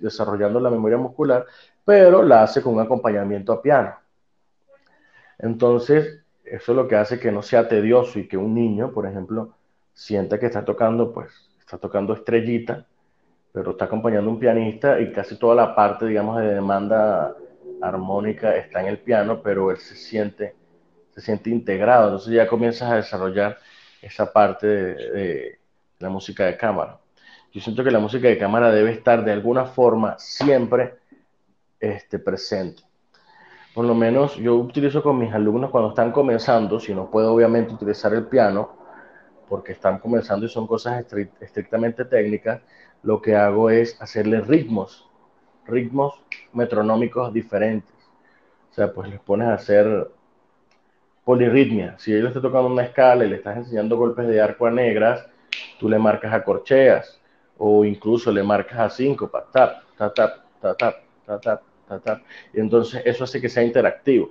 [0.00, 1.46] desarrollando la memoria muscular,
[1.84, 3.94] pero la hace con un acompañamiento a piano.
[5.38, 9.06] Entonces, eso es lo que hace que no sea tedioso y que un niño, por
[9.06, 9.54] ejemplo,
[9.92, 12.86] sienta que está tocando, pues, está tocando estrellita,
[13.52, 17.34] pero está acompañando un pianista y casi toda la parte, digamos, de demanda
[17.82, 20.54] armónica está en el piano, pero él se siente,
[21.10, 22.04] se siente integrado.
[22.04, 23.58] Entonces ya comienzas a desarrollar
[24.02, 25.58] esa parte de,
[25.98, 26.98] la música de cámara.
[27.52, 30.94] Yo siento que la música de cámara debe estar de alguna forma siempre
[31.80, 32.82] este, presente
[33.74, 37.72] por lo menos yo utilizo con mis alumnos cuando están comenzando, si no puedo obviamente
[37.72, 38.76] utilizar el piano,
[39.48, 41.04] porque están comenzando y son cosas
[41.40, 42.62] estrictamente técnicas,
[43.02, 45.08] lo que hago es hacerles ritmos,
[45.66, 46.20] ritmos
[46.52, 47.94] metronómicos diferentes.
[48.70, 50.10] O sea, pues les pones a hacer
[51.24, 51.96] polirritmia.
[51.98, 55.26] Si ellos están tocando una escala y le estás enseñando golpes de arco a negras,
[55.78, 57.20] tú le marcas a corcheas
[57.58, 60.76] o incluso le marcas a síncopa, tap, tap, tap, tap,
[61.26, 62.22] tap, tap, tap,
[62.54, 64.30] y entonces eso hace que sea interactivo.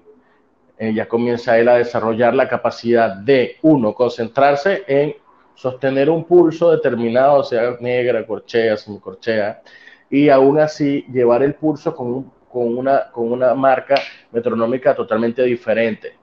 [0.79, 5.15] Eh, ya comienza él a desarrollar la capacidad de, uno, concentrarse en
[5.59, 9.61] sostener un pulso determinado, sea negra, corchea, semicorchea,
[10.09, 13.95] y aún así llevar el pulso con, una, marca
[14.31, 16.13] metronómica totalmente diferente.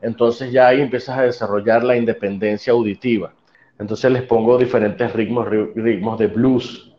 [0.00, 3.34] Entonces ya ahí empiezas a desarrollar la independencia auditiva.
[3.78, 6.92] Entonces les pongo diferentes ritmos, ritmos de blues.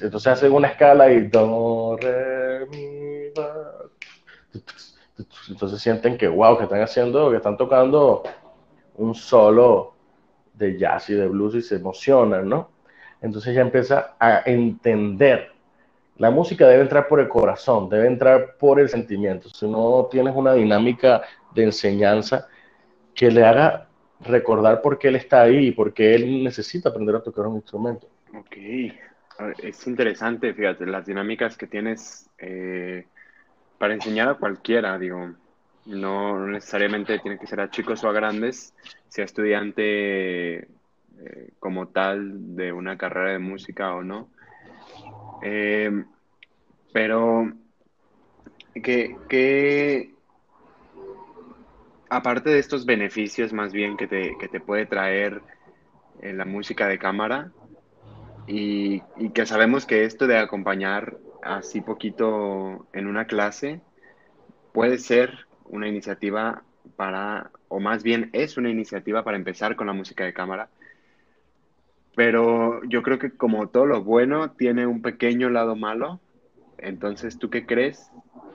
[0.00, 1.28] Entonces hacen una escala y
[5.48, 8.22] Entonces sienten que, wow, que están haciendo, que están tocando
[8.96, 9.94] un solo
[10.54, 12.70] de jazz y de blues y se emocionan, ¿no?
[13.20, 15.50] Entonces ya empieza a entender.
[16.18, 19.48] La música debe entrar por el corazón, debe entrar por el sentimiento.
[19.50, 21.22] Si no tienes una dinámica
[21.54, 22.48] de enseñanza
[23.14, 23.88] que le haga
[24.20, 27.56] recordar por qué él está ahí y por qué él necesita aprender a tocar un
[27.56, 28.08] instrumento.
[28.34, 28.56] Ok,
[29.62, 33.06] es interesante, fíjate, las dinámicas que tienes eh,
[33.78, 35.32] para enseñar a cualquiera, digo,
[35.86, 38.74] no necesariamente tiene que ser a chicos o a grandes,
[39.08, 44.28] sea estudiante eh, como tal de una carrera de música o no.
[45.42, 46.04] Eh,
[46.92, 47.52] pero,
[48.82, 50.14] que,
[52.08, 55.42] aparte de estos beneficios más bien que te, que te puede traer
[56.22, 57.52] la música de cámara,
[58.46, 59.00] y,
[59.34, 63.80] que sabemos que esto de acompañar así poquito en una clase
[64.72, 66.62] puede ser una iniciativa
[66.96, 70.68] para, o más bien es una iniciativa para empezar con la música de cámara.
[72.14, 76.20] Pero yo creo que como todo lo bueno tiene un pequeño lado malo.
[76.78, 78.10] Entonces, ¿tú qué crees?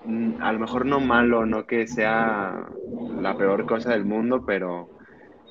[0.05, 2.67] Mm, a lo mejor no malo, no que sea
[3.19, 4.89] la peor cosa del mundo, pero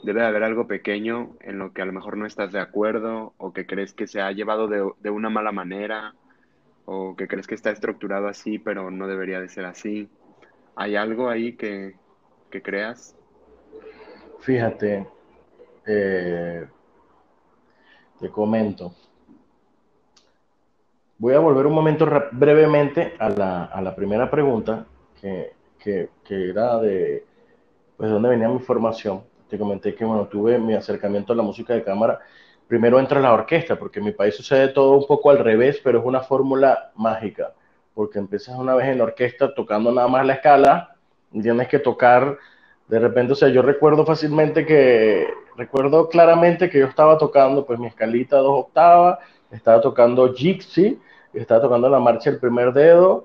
[0.03, 3.35] debe de haber algo pequeño en lo que a lo mejor no estás de acuerdo
[3.37, 6.15] o que crees que se ha llevado de, una mala manera
[6.93, 10.09] o que crees que está estructurado así pero no debería de ser así.
[10.75, 11.95] ¿Hay algo ahí que,
[12.51, 13.15] creas?
[14.41, 15.07] Fíjate,
[15.87, 16.67] eh,
[18.19, 18.93] te comento.
[21.19, 24.87] Voy a volver un momento brevemente a la, primera pregunta,
[25.21, 27.25] que, que, que era de
[27.97, 31.75] pues, dónde venía mi formación te comenté que, bueno, tuve mi acercamiento a la música
[31.75, 32.21] de cámara.
[32.71, 35.99] Primero entra la orquesta, porque en mi país sucede todo un poco al revés, pero
[35.99, 37.53] es una fórmula mágica,
[37.95, 40.95] porque empiezas una vez en la orquesta tocando nada más la escala,
[41.33, 42.39] tienes que tocar
[42.87, 47.77] De repente, o sea, yo recuerdo fácilmente que, recuerdo claramente que yo estaba tocando pues
[47.81, 49.19] mi escalita dos octavas,
[49.51, 51.01] estaba tocando Gypsy,
[51.35, 53.25] estaba tocando la marcha El Primer Dedo,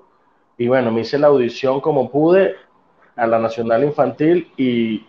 [0.58, 2.56] y bueno, me hice la audición como pude
[3.14, 5.06] a la Nacional Infantil y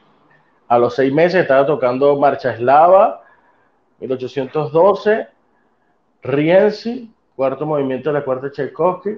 [0.68, 3.24] a los seis meses estaba tocando Marcha Eslava,
[4.00, 5.28] 1812,
[6.24, 9.18] Rienzi, cuarto movimiento de la cuarta Tchaikovsky,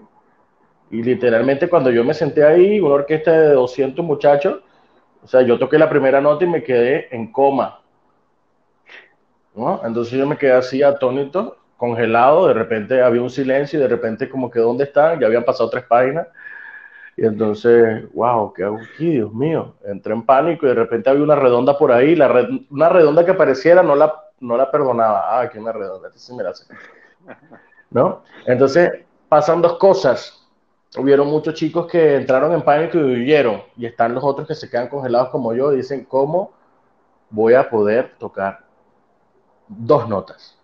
[0.92, 4.62] y literalmente cuando yo me senté ahí, una orquesta de 200 muchachos,
[5.24, 7.82] o sea, yo toqué la primera nota y me quedé en coma.
[9.56, 9.82] ¿no?
[9.86, 14.30] Entonces yo me quedé así atónito, congelado, de repente había un silencio y de repente
[14.30, 15.20] como que ¿dónde están?
[15.20, 16.28] Ya habían pasado tres páginas.
[17.16, 18.80] Y entonces, wow, ¿qué hago?
[18.98, 19.76] Dios mío.
[19.86, 22.16] Entré en pánico y de repente había una redonda por ahí.
[22.16, 25.38] La una redonda que apareciera no la, no la perdonaba.
[25.38, 26.12] Ah, aquí una redonda.
[26.16, 26.54] Sí me la
[27.92, 28.24] ¿No?
[28.46, 30.40] Entonces, pasan dos cosas
[30.98, 34.70] hubieron muchos chicos que entraron en pánico y huyeron, y están los otros que se
[34.70, 36.52] quedan congelados como yo y dicen, ¿cómo
[37.30, 38.66] voy a poder tocar
[39.68, 40.58] dos notas?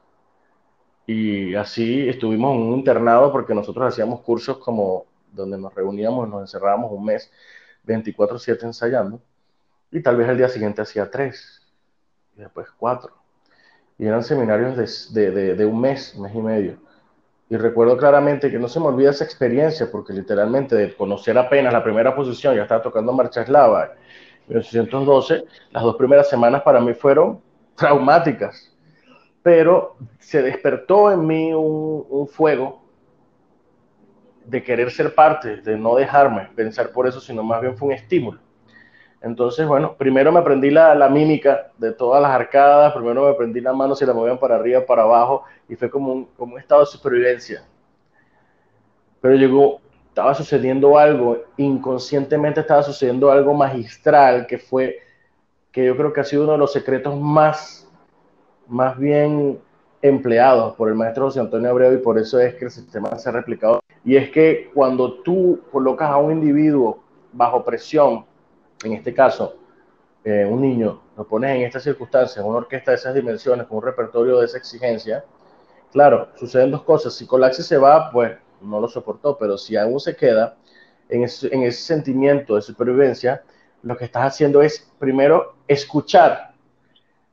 [1.05, 6.41] Y así estuvimos en un internado porque nosotros hacíamos cursos como donde nos reuníamos, nos
[6.41, 7.31] encerrábamos un mes,
[7.83, 9.21] 24/7 ensayando,
[9.91, 11.61] y tal vez el día siguiente hacía tres,
[12.35, 13.14] y después cuatro.
[13.97, 16.77] Y eran seminarios de, de, de un mes, mes y medio.
[17.49, 21.73] Y recuerdo claramente que no se me olvida esa experiencia, porque literalmente de conocer apenas
[21.73, 23.85] la primera posición, ya estaba tocando Marcha Eslava,
[24.47, 27.41] en 1812, las dos primeras semanas para mí fueron
[27.75, 28.71] traumáticas,
[29.43, 32.83] pero se despertó en mí un, un fuego
[34.45, 37.93] de querer ser parte, de no dejarme pensar por eso, sino más bien fue un
[37.95, 38.39] estímulo.
[39.25, 43.59] Entonces, bueno, primero me aprendí la, la, mímica de todas las arcadas, primero me aprendí
[43.59, 46.81] las manos si la movían para arriba, para abajo, y fue como un, como estado
[46.81, 47.65] de supervivencia.
[49.21, 54.99] Pero llegó, estaba sucediendo algo, inconscientemente estaba sucediendo algo magistral, que fue,
[55.71, 57.89] que yo creo que ha sido uno de los secretos más,
[58.67, 59.59] más bien
[60.03, 63.27] empleados por el maestro José Antonio Abreu, y por eso es que el sistema se
[63.27, 63.79] ha replicado.
[64.03, 66.99] Y es que cuando tú colocas a un individuo
[67.33, 68.23] bajo presión,
[68.83, 69.57] en este caso,
[70.23, 73.77] eh, un niño, lo pones en estas circunstancias, en una orquesta de esas dimensiones, con
[73.77, 75.23] un repertorio de esa exigencia,
[75.91, 77.13] claro, suceden dos cosas.
[77.13, 80.57] Si Colaxi se va, pues no lo soportó, pero si aún se queda
[81.09, 83.43] en ese, en ese sentimiento de supervivencia,
[83.83, 86.53] lo que estás haciendo es primero escuchar.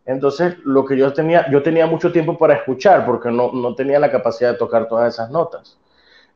[0.05, 3.99] Entonces, lo que yo tenía, yo tenía mucho tiempo para escuchar porque no, no tenía
[3.99, 5.79] la capacidad de tocar todas esas notas.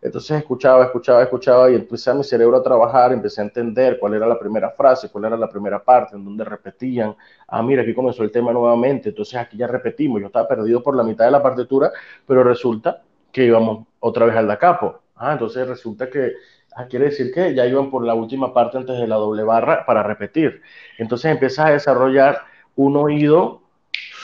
[0.07, 4.15] Entonces escuchaba, escuchaba, escuchaba y empecé a mi cerebro a trabajar, empecé a entender cuál
[4.15, 7.17] era la primera frase, cuál era la primera parte, en donde repetían,
[7.49, 10.95] ah, mira, aquí comenzó el tema nuevamente, entonces aquí ya repetimos, yo estaba perdido por
[10.95, 11.91] la mitad de la partitura,
[12.25, 15.01] pero resulta que íbamos otra vez al da capo.
[15.17, 16.35] Ah, entonces resulta que,
[16.77, 19.85] ah, quiere decir que ya iban por la última parte antes de la doble barra
[19.85, 20.63] para repetir.
[20.99, 22.43] Entonces empiezas a desarrollar
[22.77, 23.63] un oído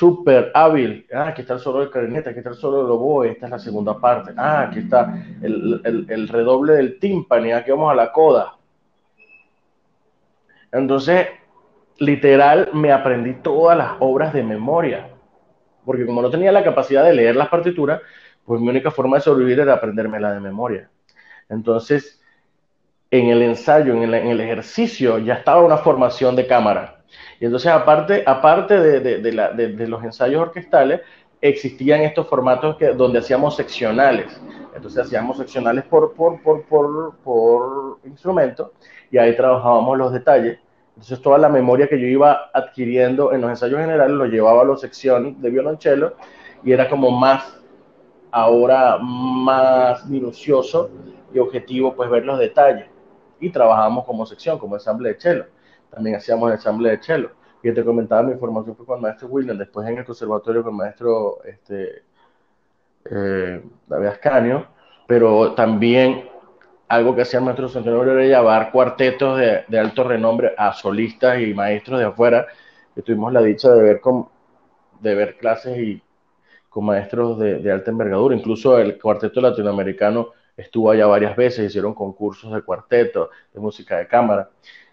[0.02, 1.06] súper hábil.
[1.14, 3.52] Ah, aquí está el solo del clarinete, aquí está el solo del oboe, esta es
[3.52, 4.32] la segunda parte.
[4.36, 8.56] Ah, aquí está el, redoble del tímpani, aquí vamos a la coda.
[10.72, 11.28] Entonces,
[11.98, 15.08] literal, me aprendí todas las obras de memoria,
[15.84, 18.00] porque como no tenía la capacidad de leer las partituras,
[18.44, 20.90] pues mi única forma de sobrevivir era aprendérmela de memoria.
[21.48, 22.20] Entonces,
[23.08, 27.01] en el ensayo, en el ejercicio, ya estaba una formación de cámara
[27.40, 31.00] y entonces, aparte, aparte de, de, de, la, de, los ensayos orquestales,
[31.40, 34.40] existían estos formatos que, donde hacíamos seccionales.
[34.74, 38.72] Entonces, hacíamos seccionales por, por, por, por, por instrumento
[39.10, 40.58] y ahí trabajábamos los detalles.
[40.90, 44.64] Entonces, toda la memoria que yo iba adquiriendo en los ensayos generales lo llevaba a
[44.64, 46.14] las secciones de violonchelo
[46.64, 47.60] y era como más,
[48.30, 50.90] ahora más minucioso
[51.34, 52.86] y objetivo, pues ver los detalles.
[53.40, 55.46] Y trabajábamos como sección, como ensamble de cello
[55.92, 57.30] también hacíamos ensamble de cello.
[57.62, 60.72] Y te comentaba, mi formación fue con el maestro William, después en el conservatorio con
[60.72, 62.02] el maestro este,
[63.04, 64.66] eh, David Ascanio,
[65.06, 66.28] pero también
[66.88, 71.40] algo que hacía el maestro Santiago era llevar cuartetos de, de, alto renombre a solistas
[71.40, 72.46] y maestros de afuera,
[72.94, 74.28] que tuvimos la dicha de ver, con,
[75.00, 76.02] de ver clases y
[76.68, 81.94] con maestros de, de alta envergadura, incluso el cuarteto latinoamericano estuvo allá varias veces, hicieron
[81.94, 84.50] concursos de cuarteto, de música de cámara.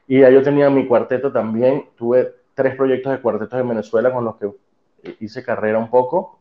[0.10, 4.26] Y ya yo tenía mi cuarteto también, tuve tres proyectos de cuartetos en Venezuela con
[4.26, 4.50] los que
[5.20, 6.40] hice carrera un poco.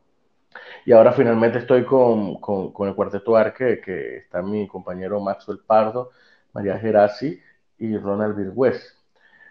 [0.86, 6.12] Y ahora finalmente estoy con, con, el cuarteto Arque, que está mi compañero Maxwell Pardo,
[6.54, 7.38] María Gerasi
[7.78, 8.96] y Ronald Virgüez.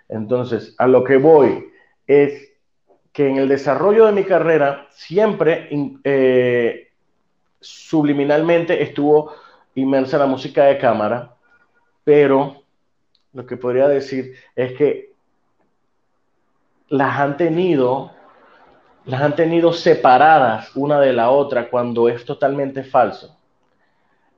[0.10, 1.72] Entonces, a lo que voy
[2.08, 2.54] es
[3.14, 5.70] que en el desarrollo de mi carrera siempre
[6.04, 6.88] eh,
[7.60, 9.32] subliminalmente estuvo
[9.76, 11.36] inmersa la música de cámara,
[12.04, 12.64] pero
[13.38, 15.14] lo que podría decir es que
[16.90, 18.10] las han tenido,
[19.06, 23.38] las han tenido separadas una de la otra cuando es totalmente falso.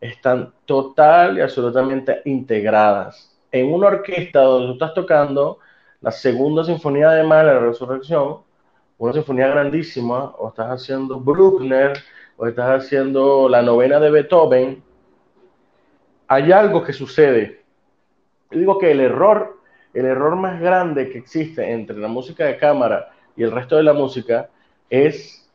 [0.02, 3.40] Están total y absolutamente integradas.
[3.54, 5.60] En una orquesta donde tú estás tocando
[6.02, 8.40] la segunda sinfonía de Mahler, la Resurrección,
[8.98, 11.94] una sinfonía grandísima, o estás haciendo Bruckner,
[12.36, 14.84] o estás haciendo la novena de Beethoven,
[16.28, 17.59] hay algo que sucede.
[18.52, 19.60] Yo digo que el error,
[19.94, 23.84] el error más grande que existe entre la música de cámara y el resto de
[23.84, 24.50] la música
[24.90, 25.50] es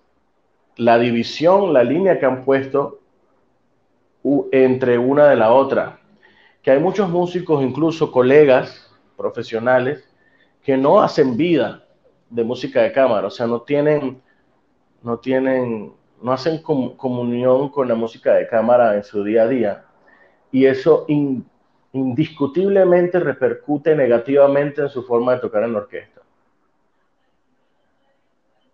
[0.77, 3.01] la división, la línea que han puesto
[4.53, 5.99] entre una de la otra.
[6.63, 10.09] Que hay muchos músicos, incluso colegas profesionales,
[10.63, 11.85] que no hacen vida
[12.31, 14.23] de música de cámara, o sea, no tienen,
[15.03, 15.93] no tienen,
[16.23, 19.85] no hacen comunión con la música de cámara en su día a día.
[20.51, 21.05] Y eso
[21.95, 26.21] indiscutiblemente repercute negativamente en su forma de tocar en la orquesta.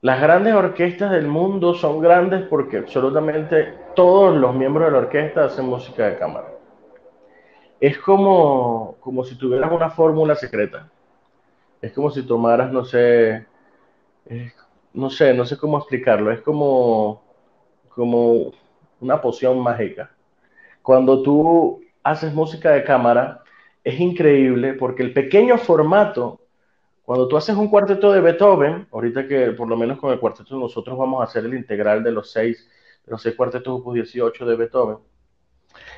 [0.03, 5.45] Las grandes orquestas del mundo son grandes porque absolutamente todos los miembros de la orquesta
[5.45, 6.49] hacen música de cámara.
[7.79, 10.91] Es como, como si tuvieras una fórmula secreta
[11.81, 13.47] es como si tomaras, no sé,
[14.93, 17.23] no sé, no sé cómo explicarlo, es como,
[17.89, 18.53] como
[19.01, 20.11] una poción mágica.
[20.83, 23.43] Cuando tú haces música de cámara,
[23.85, 26.41] es increíble porque el pequeño formato,
[27.05, 30.57] cuando tú haces un cuarteto de Beethoven, ahorita que por lo menos con el cuarteto
[30.59, 32.69] nosotros vamos a hacer el integral de los seis,
[33.07, 34.99] los seis cuartetos opus 18 de Beethoven,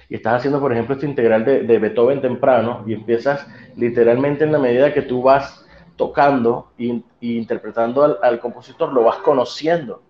[0.09, 3.47] y estás haciendo, por ejemplo, este integral de, Beethoven temprano, y empiezas
[3.77, 10.03] literalmente en la medida que tú vas tocando e, interpretando al, compositor, lo vas conociendo.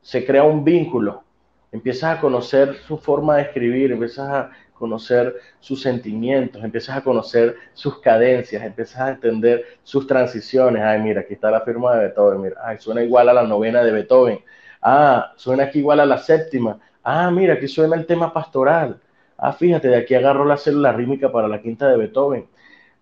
[0.00, 1.24] Se crea un vínculo.
[1.72, 4.50] Empiezas a conocer su forma de escribir, empiezas a
[4.82, 10.82] conocer sus sentimientos, empiezas a conocer sus cadencias, empiezas a entender sus transiciones.
[10.82, 13.84] Ay, mira, aquí está la firma de Beethoven, mira, ay, suena igual a la novena
[13.84, 14.40] de Beethoven.
[14.82, 16.80] Ah, suena aquí igual a la séptima.
[17.04, 19.00] Ah, mira, aquí suena el tema pastoral.
[19.38, 22.48] Ah, fíjate, de aquí agarro la célula rítmica para la quinta de Beethoven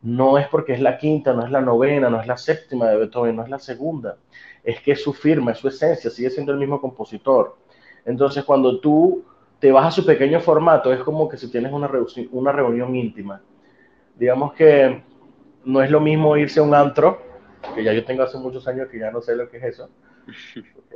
[0.03, 2.97] no es porque es la quinta, no es la novena, no es la séptima de
[2.97, 4.17] Beethoven, no es la segunda.
[4.65, 7.57] Es que es su firma, es su esencia, sigue siendo el mismo compositor.
[8.05, 9.25] Entonces, cuando tú
[9.61, 13.43] te vas a su pequeño formato, es como que si tienes una, reunión íntima.
[14.17, 15.03] Digamos que
[15.65, 17.23] no es lo mismo irse a un antro,
[17.75, 19.91] que ya yo tengo hace muchos años que ya no sé lo que es eso.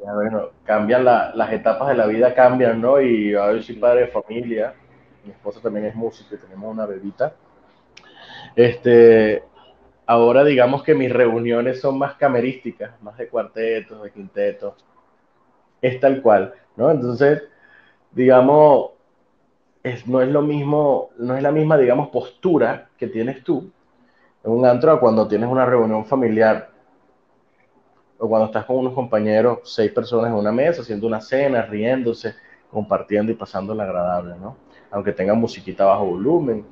[0.03, 3.01] bueno, cambian las etapas de la vida, cambian, ¿no?
[3.01, 4.75] Y yo soy padre de familia,
[5.25, 7.35] mi esposa también es música y tenemos una bebita
[8.57, 9.43] este,
[10.07, 14.85] ahora digamos que mis reuniones son más camerísticas, más de cuartetos, de quintetos.
[15.81, 16.91] Es tal cual, ¿no?
[16.91, 17.43] Entonces,
[18.15, 18.91] digamos,
[19.83, 23.71] es, no es lo mismo, no es la misma, digamos, postura que tienes tú
[24.43, 26.71] en un antro cuando tienes una reunión familiar
[28.19, 32.35] o cuando estás con unos compañeros, seis personas en una mesa, haciendo una cena, riéndose,
[32.71, 34.57] compartiendo y pasando la agradable, ¿no?
[34.91, 36.65] Aunque tengan musiquita bajo volumen,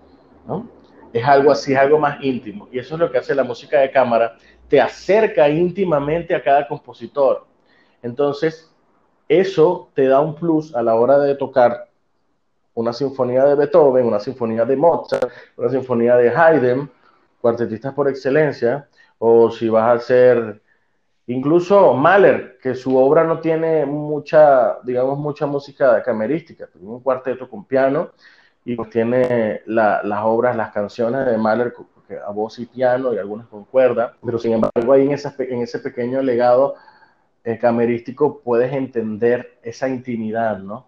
[0.47, 0.83] ¿no?
[1.13, 2.69] es algo así, es algo más íntimo.
[2.73, 4.37] Y eso es lo que hace la música de cámara,
[4.69, 7.47] te acerca íntimamente a cada compositor.
[8.03, 8.72] Entonces,
[9.29, 11.89] eso te da un plus a la hora de tocar
[12.75, 16.91] una sinfonía de Beethoven, una sinfonía de Mozart, una sinfonía de Haydn,
[17.41, 20.63] cuartetistas por excelencia, o si vas a hacer
[21.27, 27.49] incluso Mahler, que su obra no tiene mucha, digamos, mucha música camerística, tiene un cuarteto
[27.49, 28.11] con piano
[28.65, 31.75] y tiene las obras, las canciones de Mahler
[32.27, 35.79] a voz y piano y algunas con cuerda, pero sin embargo ahí en, en ese
[35.79, 36.75] pequeño legado
[37.45, 40.87] eh, camerístico puedes entender esa intimidad, ¿no?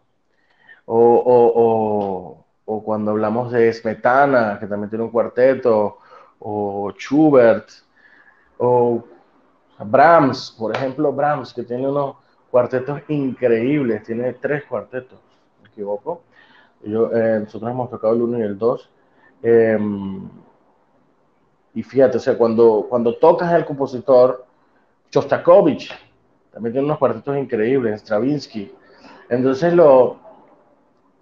[0.86, 2.44] O,
[2.84, 5.98] cuando hablamos de Smetana, que también tiene un cuarteto,
[6.38, 7.68] o Schubert,
[8.58, 9.04] o
[9.78, 12.16] Brahms, por ejemplo, Brahms, que tiene unos
[12.50, 15.18] cuartetos increíbles, tiene tres cuartetos,
[15.62, 16.22] me equivoco,
[16.84, 18.90] yo, eh, nosotros hemos tocado el 1 y el 2.
[19.42, 20.28] Em,
[21.74, 24.46] y fíjate, o sea, cuando, cuando tocas al compositor,
[25.10, 25.90] Shostakovich,
[26.54, 28.72] también tiene unos cuartetos increíbles, Stravinsky.
[29.28, 30.20] Entonces lo,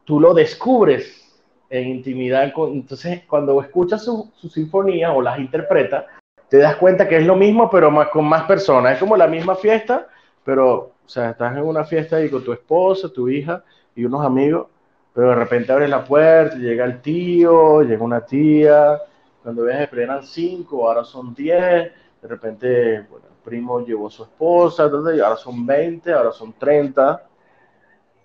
[0.05, 2.53] tú lo descubres en intimidad.
[2.68, 6.07] entonces, cuando escuchas su, su, sinfonía o las interpreta,
[6.51, 8.93] te das cuenta que es lo mismo, pero más, con más personas.
[8.93, 10.07] Es como la misma fiesta,
[10.45, 13.64] pero, o sea, estás en una fiesta ahí con tu esposa, tu hija
[13.97, 14.66] y unos amigos,
[15.14, 18.99] pero de repente abre la puerta, llega el tío, llega una tía,
[19.43, 24.84] cuando ves eran cinco, ahora son diez, de repente, bueno, primo llevó a su esposa,
[24.84, 27.28] ahora son 20, ahora son 30,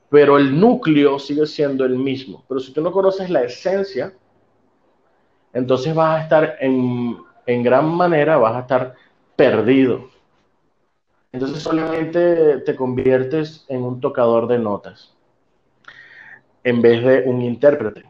[0.09, 2.43] pero el núcleo sigue siendo el mismo.
[2.47, 4.13] Pero si tú no conoces la esencia,
[5.53, 8.95] entonces vas a estar en, en gran manera, vas a estar
[9.35, 10.09] perdido,
[11.31, 15.15] Entonces solamente te conviertes en un tocador de notas
[16.63, 18.03] en vez de un intérprete.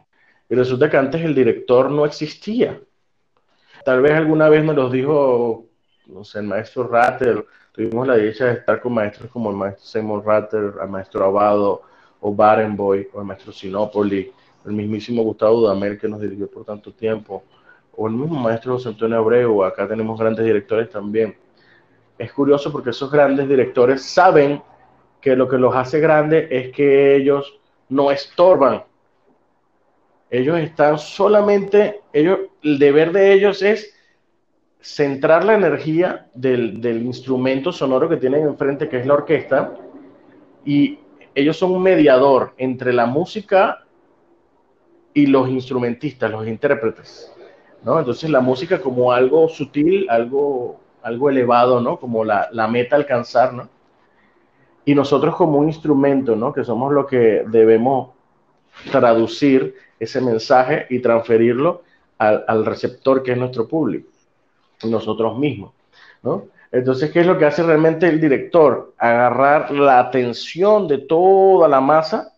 [0.48, 2.80] Y resulta que antes el director no existía.
[3.84, 5.67] Tal vez alguna vez nos lo dijo,
[6.08, 7.44] no sé, el maestro Ratter.
[7.72, 11.82] Tuvimos la dicha de estar con maestros como el maestro Seymour Ratter, el maestro Abado,
[12.20, 14.32] o Barenboy, o el maestro Sinopoli,
[14.64, 17.44] el mismísimo Gustavo Dudamel que nos dirigió por tanto tiempo,
[17.94, 19.62] o el mismo maestro José Antonio Abreu.
[19.62, 21.36] Acá tenemos grandes directores también.
[22.18, 24.60] Es curioso porque esos grandes directores saben
[25.20, 28.82] que lo que los hace grandes es que ellos no estorban,
[30.30, 33.97] ellos están solamente, ellos, el deber de ellos es
[34.80, 39.74] centrar la energía del, instrumento sonoro que tienen enfrente, que es la orquesta,
[40.64, 40.98] y
[41.34, 43.84] ellos son un mediador entre la música
[45.14, 47.32] y los instrumentistas, los intérpretes,
[47.82, 47.98] ¿no?
[47.98, 51.98] Entonces la música como algo sutil, algo, algo elevado, ¿no?
[51.98, 53.68] Como la, la meta alcanzar, ¿no?
[54.84, 56.52] Y nosotros como un instrumento, ¿no?
[56.52, 58.10] Que somos lo que debemos
[58.90, 61.82] traducir ese mensaje y transferirlo
[62.18, 64.10] al, receptor que es nuestro público,
[64.84, 65.72] nosotros mismos,
[66.22, 66.46] ¿no?
[66.70, 68.94] Entonces, ¿qué es lo que hace realmente el director?
[68.98, 72.34] Agarrar la atención de toda la masa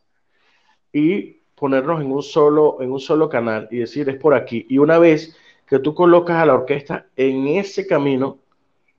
[0.93, 4.67] y ponernos en un solo, en un solo canal y decir es por aquí.
[4.69, 5.37] Y una vez
[5.67, 8.39] que tú colocas a la orquesta en ese camino,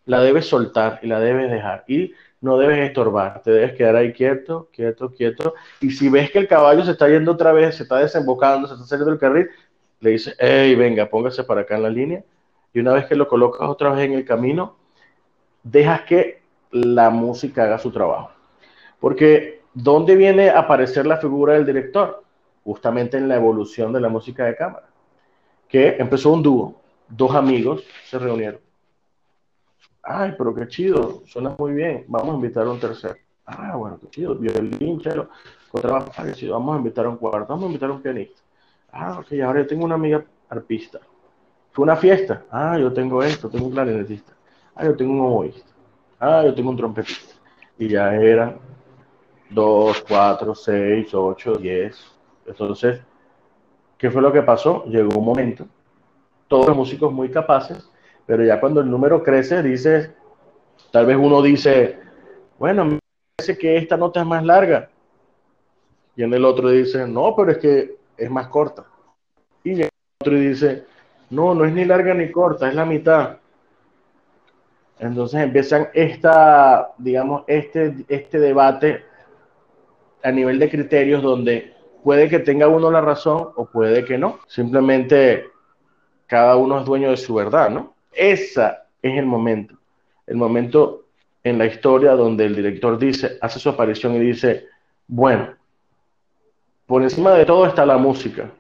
[0.06, 1.86] la debes soltar y la debes dejar.
[1.88, 5.54] Y no debes estorbar, te debes quedar ahí quieto, quieto, quieto.
[5.80, 8.74] Y si ves que el caballo se está yendo otra vez, se está desembocando, se
[8.74, 9.50] está saliendo del carril,
[10.00, 12.24] le dices, hey, venga, póngase para acá en la línea.
[12.74, 14.76] Y una vez que lo colocas otra vez en el camino,
[15.64, 16.42] dejas que
[16.72, 18.32] la música haga su trabajo.
[19.00, 22.24] Porque, ¿dónde viene a aparecer la figura del director?
[22.64, 24.88] Justamente en la evolución de la música de cámara.
[25.68, 28.60] Que empezó un dúo, dos amigos se reunieron
[30.04, 32.06] Ay, pero qué chido, suena muy bien.
[32.08, 33.16] Vamos a invitar a un tercero.
[33.46, 34.36] Ah, bueno, qué chido.
[34.36, 35.30] Violín, chelo,
[35.70, 36.12] contrabajo.
[36.50, 38.42] Vamos a invitar a un cuarto, vamos a invitar a un pianista.
[38.92, 41.00] Ah, ok, ahora yo tengo una amiga arpista.
[41.72, 42.46] Fue una fiesta.
[42.52, 44.34] Ah, yo tengo esto, tengo un clarinetista.
[44.76, 45.72] Ah, yo tengo un oboísta.
[46.20, 47.36] Ah, yo tengo un trompetista.
[47.78, 48.58] Y ya eran
[49.50, 51.98] dos, cuatro, seis, ocho, diez.
[52.46, 53.02] Entonces,
[53.98, 54.86] ¿qué fue lo que pasó?
[54.86, 55.68] Llegó un momento,
[56.48, 57.92] todos los músicos muy capaces
[58.32, 60.14] pero ya cuando el número crece, dice,
[60.90, 62.00] tal vez uno dice,
[62.58, 63.00] bueno, me
[63.36, 64.90] parece que esta nota es más larga.
[66.16, 68.86] Y en el otro dice, no, pero es que es más corta.
[69.66, 69.90] Y el
[70.22, 70.86] otro dice,
[71.32, 73.38] no, no es ni larga ni corta, es la mitad.
[75.00, 79.04] Entonces empiezan esta, digamos, este, este debate
[80.24, 81.74] a nivel de criterios donde
[82.04, 84.40] puede que tenga uno la razón o puede que no.
[84.48, 85.46] Simplemente
[86.28, 87.96] cada uno es dueño de su verdad, ¿no?
[88.12, 88.72] Ese
[89.02, 89.76] es el momento,
[90.28, 91.06] el momento
[91.44, 94.68] en la historia donde el director dice, hace su aparición y dice,
[95.08, 95.56] bueno,
[96.86, 98.52] por encima de todo está la música.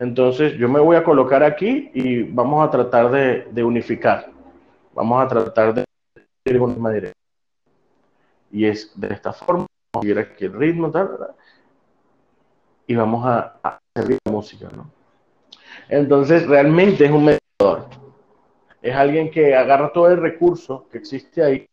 [0.00, 4.32] Entonces yo me voy a colocar aquí y vamos a tratar de, unificar,
[4.92, 5.84] vamos a tratar de
[6.44, 7.14] ir con una dirección.
[8.50, 11.10] Y es de esta forma, vamos a aquí el ritmo, tal,
[12.88, 14.90] y vamos a, a hacer la música, ¿no?
[15.88, 17.40] Entonces realmente es un mediador
[18.82, 21.66] es alguien que agarra todo el recurso que existe ahí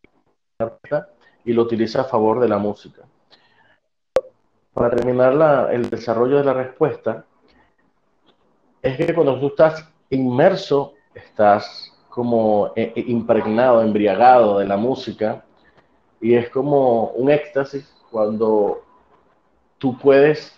[1.44, 3.02] y lo utiliza a favor de la música.
[4.74, 7.24] Para terminar el desarrollo de la respuesta,
[8.82, 15.44] es que cuando tú estás inmerso, estás como eh, eh, impregnado, embriagado de la música,
[16.20, 18.82] y es como un éxtasis cuando
[19.78, 20.54] tú puedes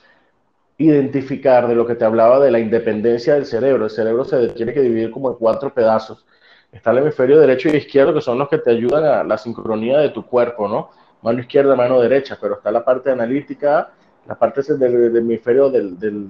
[0.79, 3.85] identificar de lo que te hablaba de la independencia del cerebro.
[3.85, 6.25] El cerebro se tiene que dividir como en cuatro pedazos
[6.73, 9.99] está el hemisferio derecho y izquierdo, que son los que te ayudan a la sincronía
[9.99, 10.91] de tu cuerpo, ¿no?
[11.23, 13.93] Mano izquierda, mano derecha, pero está la parte analítica,
[14.27, 16.29] la parte del, hemisferio del, del,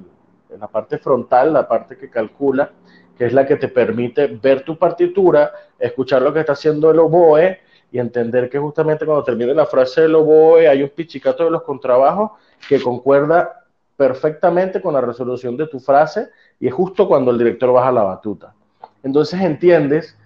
[0.59, 2.71] la parte frontal, la parte que calcula,
[3.17, 6.99] que es la que te permite ver tu partitura, escuchar lo que está haciendo el
[6.99, 7.59] oboe
[7.93, 11.63] y entender que justamente cuando termine la frase del oboe hay un pichicato de los
[11.63, 12.33] contrabajos
[12.69, 17.73] que concuerda perfectamente con la resolución de tu frase y es justo cuando el director
[17.73, 18.55] baja la batuta.
[19.03, 20.17] Entonces entiendes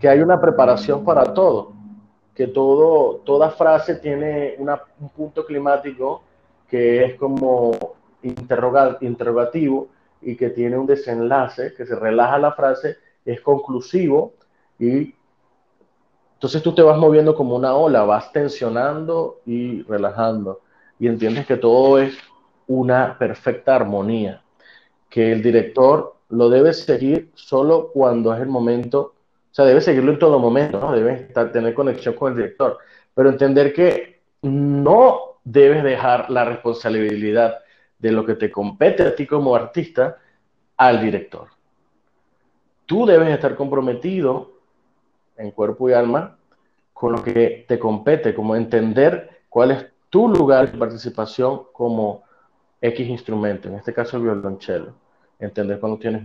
[0.00, 1.72] que hay una preparación para todo,
[2.34, 6.22] que todo, toda frase tiene un punto climático
[6.68, 7.95] que es como
[9.00, 9.88] interrogativo
[10.22, 14.34] y que tiene un desenlace, que se relaja la frase, es conclusivo
[14.78, 15.14] y
[16.34, 20.60] entonces tú te vas moviendo como una ola, vas tensionando y relajando
[20.98, 22.16] y entiendes que todo es
[22.66, 24.42] una perfecta armonía,
[25.08, 29.14] que el director lo debe seguir solo cuando es el momento
[29.56, 30.92] sea, debes seguirlo en todo momento, ¿no?
[30.92, 32.76] Debes estar, tener conexión con el director,
[33.14, 37.60] pero entender que no debes dejar la responsabilidad
[37.98, 40.18] de lo que te compete a ti como artista
[40.76, 41.48] al director.
[42.84, 44.52] Tú debes estar comprometido
[45.36, 46.36] en cuerpo y alma
[46.92, 52.22] con lo que te compete, como entender cuál es tu lugar de participación como
[52.80, 54.94] X instrumento, en este caso el violonchelo.
[55.38, 56.22] Entender cuando tienes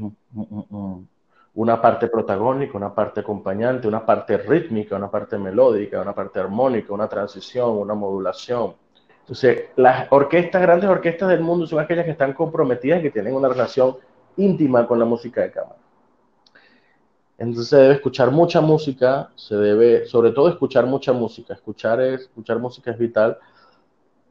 [1.54, 6.94] una parte protagónica, una parte acompañante, una parte rítmica, una parte melódica, una parte armónica,
[6.94, 8.76] una transición, una modulación.
[9.22, 13.34] Entonces, las orquestas, grandes orquestas del mundo son aquellas que están comprometidas y que tienen
[13.34, 13.98] una relación
[14.38, 15.78] íntima con la música de cámara.
[17.38, 21.56] Entonces se debe escuchar mucha música, se debe, sobre todo escuchar mucha música.
[21.56, 23.38] Escuchar, escuchar música es vital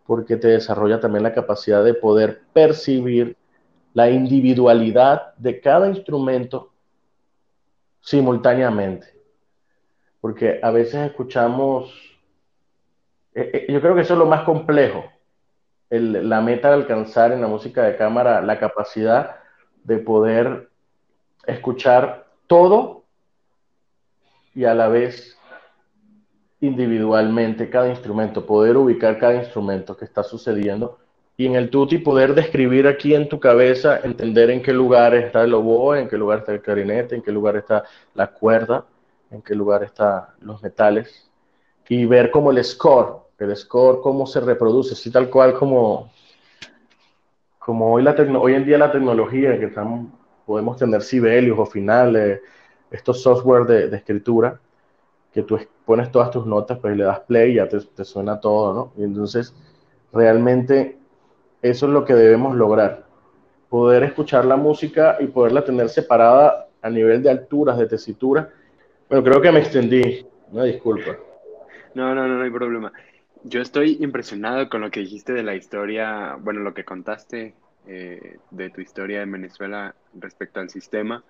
[0.07, 3.37] porque te desarrolla también la capacidad de poder percibir
[3.95, 6.71] la individualidad de cada instrumento
[8.01, 9.09] simultáneamente.
[10.21, 11.93] Porque a veces escuchamos,
[13.35, 15.05] eh, eh, yo creo que eso es lo más complejo,
[15.91, 19.37] la meta de alcanzar en la música de cámara, la capacidad
[19.85, 20.69] de poder
[21.47, 23.05] escuchar todo
[24.55, 25.37] y a la vez
[26.61, 30.99] individualmente cada instrumento, poder ubicar cada instrumento que está sucediendo
[31.37, 35.43] y en el tutti poder describir aquí en tu cabeza, entender en qué lugar está
[35.43, 38.85] el oboe, en qué lugar está el clarinete, en qué lugar está la cuerda,
[39.31, 41.30] en qué lugar están los metales
[41.91, 46.09] y ver cómo el score, el score cómo se reproduce, así tal cual como
[47.59, 50.07] como hoy la hoy en día la tecnología que estamos,
[50.47, 52.41] podemos tener Sibelius o finales
[52.93, 54.61] estos software de, escritura
[55.33, 58.73] que tú pones todas tus notas, pues le das play y ya te, suena todo,
[58.73, 58.93] ¿no?
[58.97, 59.55] Y entonces,
[60.13, 60.97] realmente,
[61.63, 63.05] eso es lo que debemos lograr.
[63.69, 68.49] Poder escuchar la música y poderla tener separada a nivel de alturas, de tesitura.
[69.09, 70.27] Bueno, creo que me extendí.
[70.51, 71.30] Una disculpa.
[71.95, 72.93] No, no, no, no hay problema.
[73.43, 77.55] Yo estoy impresionado con lo que dijiste de la historia, bueno, lo que contaste
[77.87, 81.25] eh, de tu historia en Venezuela respecto al sistema.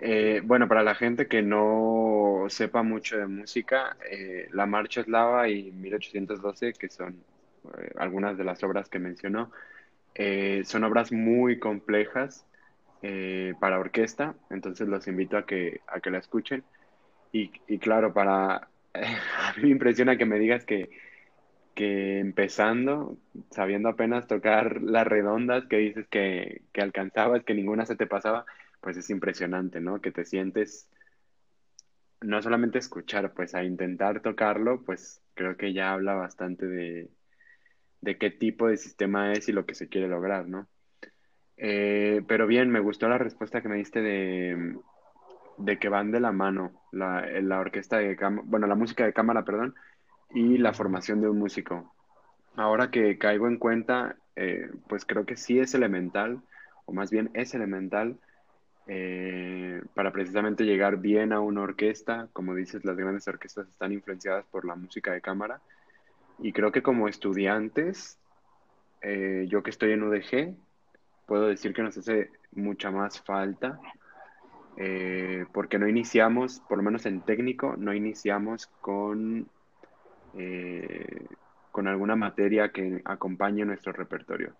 [0.00, 5.48] Eh, bueno, para la gente que no sepa mucho de música, eh, La Marcha Eslava
[5.48, 7.24] y 1812, que son
[7.78, 9.52] eh, algunas de las obras que mencionó,
[10.64, 12.46] son obras muy complejas
[13.60, 16.64] para orquesta, entonces los invito a que, a que la escuchen.
[17.32, 20.90] Y, y claro, para, a mí me impresiona que me digas que,
[21.74, 23.16] que empezando,
[23.50, 28.44] sabiendo apenas tocar las redondas que dices que, que alcanzabas, que ninguna se te pasaba,
[28.80, 30.00] pues es impresionante, ¿no?
[30.00, 30.88] Que te sientes,
[32.20, 37.08] no solamente escuchar, pues a intentar tocarlo, pues creo que ya habla bastante de,
[38.18, 40.68] qué tipo de sistema es y lo que se quiere lograr, ¿no?
[41.56, 44.76] Eh, pero bien, me gustó la respuesta que me diste de,
[45.58, 49.12] de que van de la mano la, la orquesta de cámara, bueno, la música de
[49.12, 49.74] cámara, perdón,
[50.34, 51.92] y la formación de un músico.
[52.56, 56.42] Ahora que caigo en cuenta, eh, pues creo que sí es elemental,
[56.84, 58.18] o más bien es elemental,
[58.88, 62.28] eh, para precisamente llegar bien a una orquesta.
[62.32, 65.60] Como dices, las grandes orquestas están influenciadas por la música de cámara.
[66.38, 68.18] Y creo que como estudiantes,
[69.00, 70.56] eh, yo que estoy en UDG,
[71.26, 73.78] puedo decir que nos hace mucha más falta,
[74.76, 79.48] eh, porque no iniciamos, por lo menos en técnico, no iniciamos con,
[81.70, 84.54] con alguna materia que acompañe nuestro repertorio.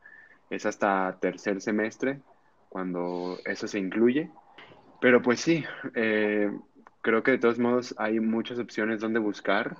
[0.51, 2.21] Es hasta tercer semestre
[2.69, 4.31] cuando eso se incluye.
[5.01, 6.51] Pero pues sí, eh,
[7.03, 9.77] creo que de todos modos hay muchas opciones donde buscar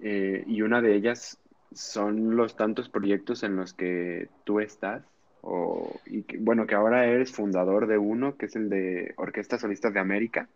[0.00, 1.38] eh, y una de ellas
[1.72, 5.04] son los tantos proyectos en los que tú estás.
[5.42, 9.94] O, y bueno, que ahora eres fundador de uno, que es el de Orquestas Solistas
[9.94, 10.48] de América,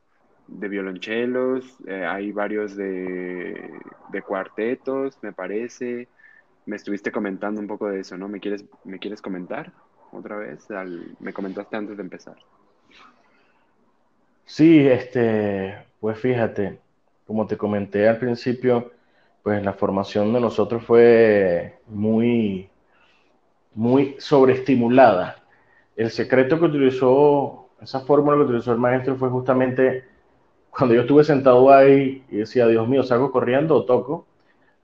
[0.46, 3.70] de violonchelos, eh, hay varios de,
[4.10, 6.08] de, cuartetos, me parece.
[6.66, 8.28] Me estuviste comentando un poco de eso, ¿no?
[8.28, 9.72] ¿Me quieres, me quieres comentar?
[10.18, 10.66] otra vez?
[11.20, 12.36] me comentaste antes de empezar.
[14.44, 16.78] Sí, este, pues fíjate,
[17.26, 18.92] como te comenté al principio,
[19.42, 22.68] pues la formación de nosotros fue muy,
[23.74, 25.36] muy sobreestimulada.
[25.96, 30.04] El secreto que utilizó, esa fórmula que utilizó el maestro fue justamente
[30.70, 34.26] cuando yo estuve sentado ahí y decía, Dios mío, ¿salgo corriendo o toco?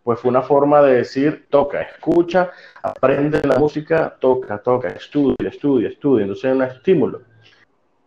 [0.03, 2.51] pues fue una forma de decir, toca, escucha,
[2.83, 6.23] aprende la música, toca, toca, estudia, estudia, estudia.
[6.23, 7.23] Entonces es un estímulo.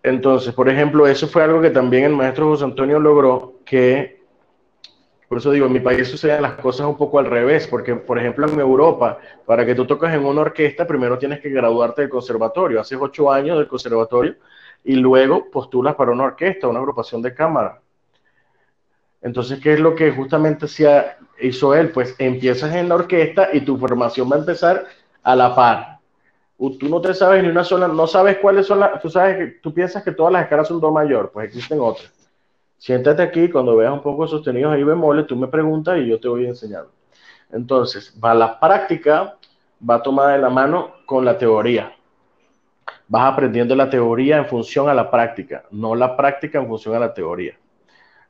[0.02, 4.23] Entonces, por ejemplo, eso fue algo que también el maestro José Antonio logró, que,
[5.34, 8.20] por eso digo, en mi país suceden las cosas un poco al revés, porque, por
[8.20, 9.18] ejemplo, en Europa,
[9.48, 13.32] para que tú toques en una orquesta, primero tienes que graduarte del conservatorio, haces ocho
[13.32, 14.36] años del conservatorio,
[14.84, 17.82] y luego postulas para una orquesta, una agrupación de cámara.
[19.24, 20.68] Entonces, ¿qué es lo que justamente
[21.42, 21.90] hizo él?
[21.90, 24.86] Pues empiezas en la orquesta y tu formación va a empezar
[25.24, 25.98] a la par.
[26.60, 29.48] Tú no te sabes ni una sola, no sabes cuáles son las, tú sabes que
[29.64, 32.23] tú piensas que todas las escalas son do mayor, pues existen otras.
[32.84, 36.28] Siéntate aquí, cuando veas un poco sostenidos ahí bemoles, tú me preguntas y yo te
[36.28, 36.92] voy enseñando.
[37.50, 39.38] Entonces, va la práctica,
[39.90, 41.96] va tomada de la mano con la teoría.
[43.08, 47.00] Vas aprendiendo la teoría en función a la práctica, no la práctica en función a
[47.00, 47.58] la teoría.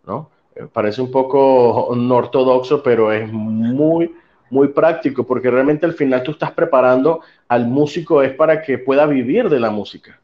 [0.05, 0.29] ¿no?
[0.53, 4.13] Eh, parece un poco no ortodoxo, pero es muy,
[4.51, 9.07] muy práctico, porque realmente al final tú estás preparando al músico es para que pueda
[9.07, 10.19] vivir de la música.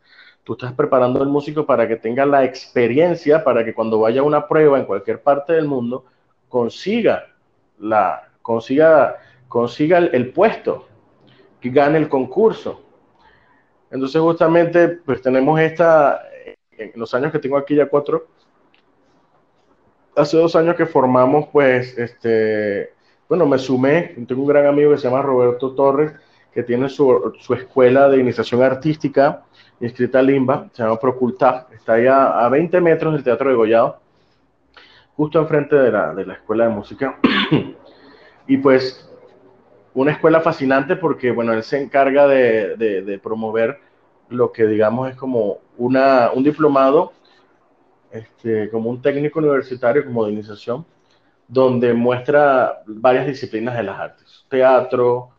[0.50, 4.24] Tú estás preparando al músico para que tenga la experiencia, para que cuando vaya a
[4.24, 6.06] una prueba en cualquier parte del mundo,
[6.47, 7.28] consiga,
[7.78, 10.88] la, consiga, consiga el, puesto,
[11.62, 12.82] que gane el concurso.
[13.91, 16.24] Entonces justamente pues tenemos esta,
[16.72, 18.26] en los años que tengo aquí ya cuatro,
[20.16, 22.91] hace dos años que formamos, pues, este,
[23.28, 26.12] bueno, me sumé, tengo un gran amigo que se llama Roberto Torres,
[26.52, 29.45] que tiene su, su escuela de iniciación artística
[29.80, 34.00] inscrita Limba, se llama Proculta, está allá a 20 metros del Teatro de Gollado,
[35.16, 37.20] justo enfrente de la, de la escuela de música.
[38.48, 39.10] y pues,
[39.94, 43.80] una escuela fascinante porque, bueno, él se encarga de, de, de promover
[44.30, 47.14] lo que digamos es como una, un diplomado
[48.12, 50.86] este, como un técnico universitario, como de iniciación,
[51.48, 55.30] donde muestra varias disciplinas de las artes, teatro,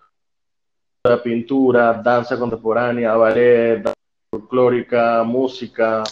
[1.25, 4.00] pintura, danza contemporánea, ballet, danza
[4.31, 6.05] folclórica, música.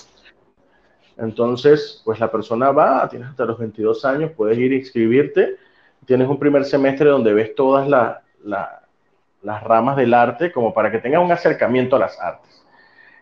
[1.16, 5.56] Entonces, pues la persona va, tienes hasta los 22 años, puedes ir a inscribirte,
[6.04, 11.22] tienes un primer semestre donde ves todas las ramas del arte, como para que tengas
[11.22, 12.64] un acercamiento a las artes.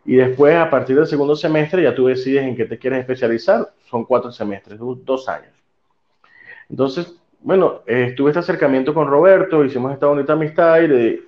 [0.07, 3.75] Y después, a partir del segundo semestre, ya tú decides en qué te quieres especializar.
[3.91, 5.53] Son cuatro semestres, dos años.
[6.71, 11.21] Entonces, bueno, eh, tuve este acercamiento con Roberto, hicimos esta bonita amistad y le,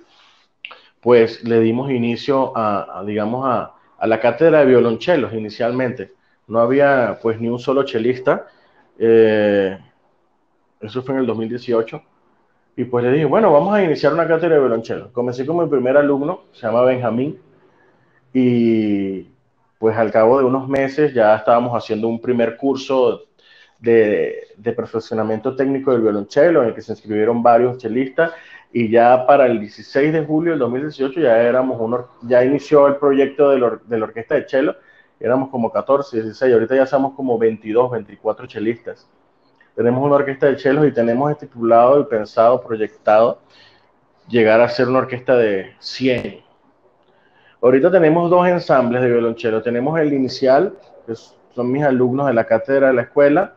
[1.01, 3.75] pues le dimos inicio a, digamos, a,
[4.05, 6.13] la cátedra de violonchelos inicialmente.
[6.47, 8.47] No había pues ni un solo chelista.
[8.97, 9.77] Eh,
[10.81, 12.01] eso fue en el 2018.
[12.77, 15.11] Y pues le dije, bueno, vamos a iniciar una cátedra de violonchelo.
[15.11, 17.39] Comencé con mi primer alumno, se llama Benjamín
[18.33, 19.27] y
[19.77, 23.23] pues al cabo de unos meses ya estábamos haciendo un primer curso
[23.79, 28.31] de, de, perfeccionamiento técnico del violonchelo en el que se inscribieron varios chelistas
[28.71, 32.97] y ya para el 16 de julio del 2018 ya éramos uno, ya inició el
[32.97, 34.75] proyecto de, la, de la orquesta de chelo,
[35.19, 39.09] éramos como 14, 16, ahorita ya somos como 22, 24 chelistas.
[39.75, 43.39] Tenemos una orquesta de chelos y tenemos estipulado y pensado, proyectado
[44.27, 46.43] llegar a ser una orquesta de 100
[47.61, 49.61] Ahorita tenemos dos ensambles de violonchelo.
[49.61, 53.55] Tenemos el inicial, que son mis alumnos de la cátedra de la escuela,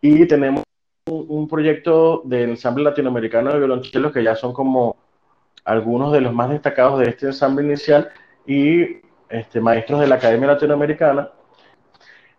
[0.00, 0.63] y tenemos
[1.06, 4.96] un, proyecto del ensamble latinoamericano de violonchelo, que ya son como
[5.64, 8.10] algunos de los más destacados de este ensamble inicial,
[8.46, 11.30] y este, maestros de la Academia Latinoamericana.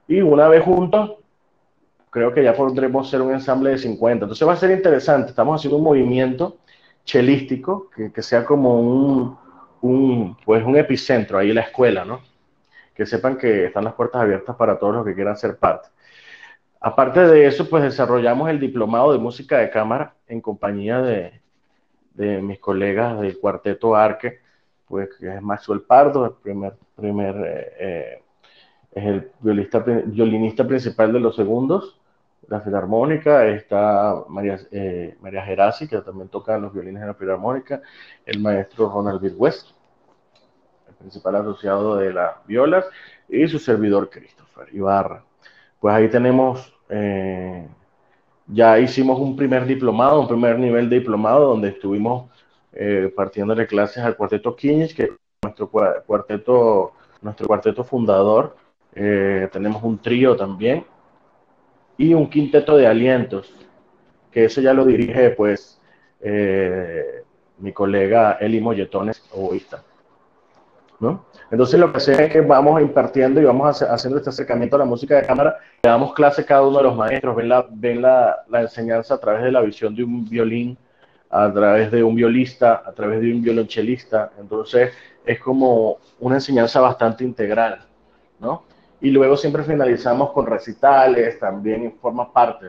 [0.07, 1.17] Y una vez juntos,
[2.09, 4.25] creo que ya podremos ser un ensamble de 50.
[4.25, 5.29] Entonces va a ser interesante.
[5.29, 6.57] Estamos haciendo un movimiento
[7.03, 9.37] chelístico que, que sea como un,
[9.81, 12.21] un, pues un epicentro ahí la escuela, ¿no?
[12.95, 15.89] Que sepan que están las puertas abiertas para todos los que quieran ser parte.
[16.85, 21.41] Aparte de eso, pues desarrollamos el diplomado de música de cámara en compañía de,
[22.43, 24.39] mis colegas del cuarteto Arque,
[24.87, 28.23] pues que es Maxwell Pardo, el primer, primer eh, eh,
[28.91, 31.99] es el violista, violinista principal de los segundos,
[32.49, 37.81] la filarmónica, está María, eh, María Gerasi, que también toca los violines de la filarmónica,
[38.27, 39.69] el maestro Ronald West,
[40.87, 42.85] el principal asociado de las violas,
[43.27, 45.23] y su servidor Christopher Ibarra.
[45.79, 47.67] Pues ahí tenemos, eh,
[48.47, 52.29] ya hicimos un primer diplomado, un primer nivel de diplomado, donde estuvimos
[52.73, 55.09] eh, partiendo de clases al cuarteto Quiñez, que es
[55.41, 58.55] nuestro cuarteto, nuestro cuarteto fundador.
[58.93, 60.85] Eh, tenemos un trío también,
[61.97, 63.53] y un quinteto de alientos,
[64.31, 65.79] que eso ya lo dirige pues
[66.21, 67.23] eh,
[67.59, 69.83] mi colega Eli Molletones, oboísta.
[70.99, 71.25] ¿No?
[71.51, 74.85] Entonces lo que hacemos es que vamos impartiendo y vamos haciendo este acercamiento a la
[74.85, 78.01] música de cámara, le damos clase a cada uno de los maestros, ven, la, ven
[78.01, 80.77] la, enseñanza a través de la visión de un violín,
[81.29, 84.93] a través de un violista, a través de un violonchelista, entonces
[85.25, 87.85] es como una enseñanza bastante integral,
[88.39, 88.63] ¿no?
[89.01, 92.67] Y luego siempre finalizamos con recitales, también forma parte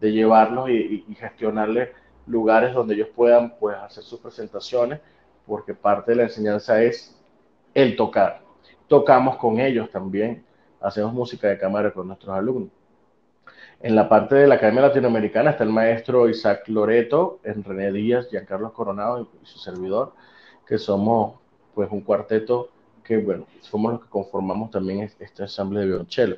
[0.00, 1.90] de llevarlos y, y, gestionarles
[2.26, 5.00] lugares donde ellos puedan pues, hacer sus presentaciones,
[5.46, 7.15] porque parte de la enseñanza es
[7.76, 8.40] el tocar.
[8.88, 10.42] Tocamos con ellos también,
[10.80, 12.70] hacemos música de cámara con nuestros alumnos.
[13.82, 18.28] En la parte de la Academia Latinoamericana está el maestro Isaac Loreto, en René Díaz,
[18.30, 20.14] Giancarlo Coronado y su servidor,
[20.66, 21.38] que somos
[21.74, 22.70] pues un cuarteto
[23.04, 26.36] que, bueno, somos los que conformamos también este ensamble de violonchelo.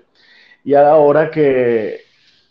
[0.65, 2.01] Y ahora que,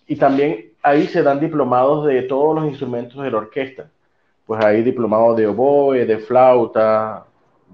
[0.08, 3.92] y también ahí se dan diplomados de todos los instrumentos de la orquesta.
[4.46, 7.27] Pues hay diplomados de oboe, de flauta,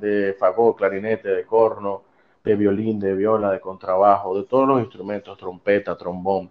[0.08, 2.04] de fagot, clarinete, de corno,
[2.44, 6.50] de violín, de viola, de contrabajo, de todos los instrumentos, trompeta, trombón.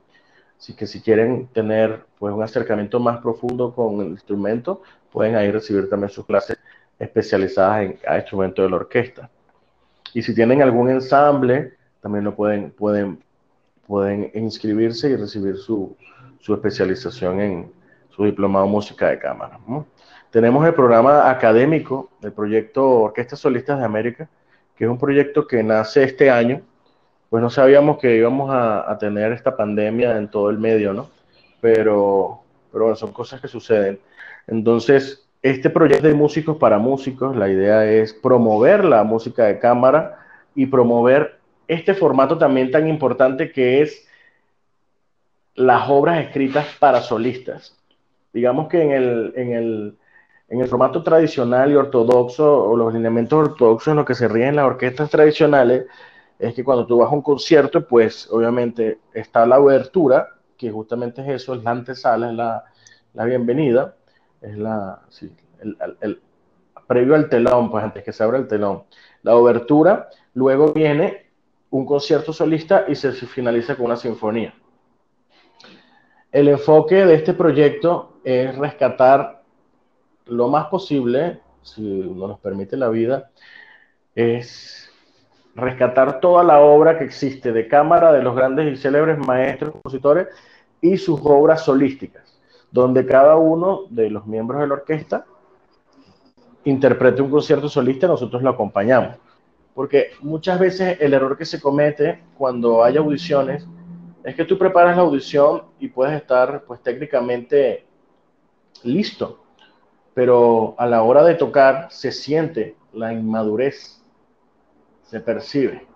[0.59, 5.51] Así que si quieren tener pues un acercamiento más profundo con el instrumento, pueden ahí
[5.51, 6.59] recibir también sus clases
[6.99, 9.29] especializadas en cada instrumento de la orquesta.
[10.15, 13.23] Y si tienen algún ensamble, también lo pueden, pueden,
[13.87, 15.97] pueden inscribirse y recibir su,
[16.39, 17.73] su especialización en
[18.15, 19.59] su diplomado música de cámara.
[20.31, 24.29] Tenemos el programa académico del proyecto Orquestas Solistas de América,
[24.77, 26.63] que es un proyecto que nace este año.
[27.29, 31.09] Pues no sabíamos que íbamos a, a tener esta pandemia en todo el medio, ¿no?
[31.61, 32.41] Pero,
[32.71, 33.99] pero bueno, son cosas que suceden.
[34.47, 40.19] Entonces, este proyecto de músicos para músicos, la idea es promover la música de cámara
[40.55, 41.39] y promover
[41.69, 44.07] este formato también tan importante que es
[45.55, 47.79] las obras escritas para solistas.
[48.33, 49.99] Digamos que en el, en el,
[50.49, 54.57] en el formato tradicional y ortodoxo, o los lineamientos ortodoxos en los que se ríen
[54.57, 55.87] las orquestas tradicionales,
[56.39, 61.23] es que cuando tú vas a un concierto, pues obviamente está la obertura, que justamente
[61.23, 62.65] es eso, es la antesala, es la,
[63.15, 63.97] la bienvenida,
[64.41, 65.31] es la, sí,
[65.61, 66.21] el, el,
[66.87, 68.85] previo al telón, pues antes que se abra el telón.
[69.23, 71.31] La obertura, luego viene
[71.71, 74.53] un concierto solista y se finaliza con una sinfonía.
[76.31, 79.43] El enfoque de este proyecto es rescatar
[80.27, 83.31] lo más posible, si nos permite la vida,
[84.15, 84.91] es
[85.55, 90.29] rescatar toda la obra que existe de cámara de los grandes y célebres maestros, compositores
[90.81, 92.33] y sus obras solísticas
[92.73, 95.27] donde cada uno de los miembros de la orquesta
[96.65, 99.17] interprete un concierto solista, nosotros lo acompañamos.
[99.75, 103.67] Porque muchas veces el error que se comete cuando hay audiciones
[104.25, 107.87] es que tú preparas la audición y puedes estar pues técnicamente
[108.85, 109.41] listo,
[110.15, 114.03] pero a la hora de tocar se siente la inmadurez,
[115.03, 115.87] se percibe.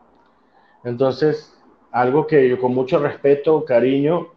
[0.84, 1.57] Entonces,
[1.91, 4.28] algo que yo con mucho respeto, cariño,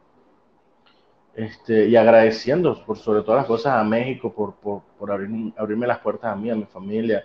[1.36, 5.88] este, y agradeciendo por sobre todas las cosas a México por, por, por abrir, abrirme
[5.88, 7.24] las puertas a mí, a mi familia,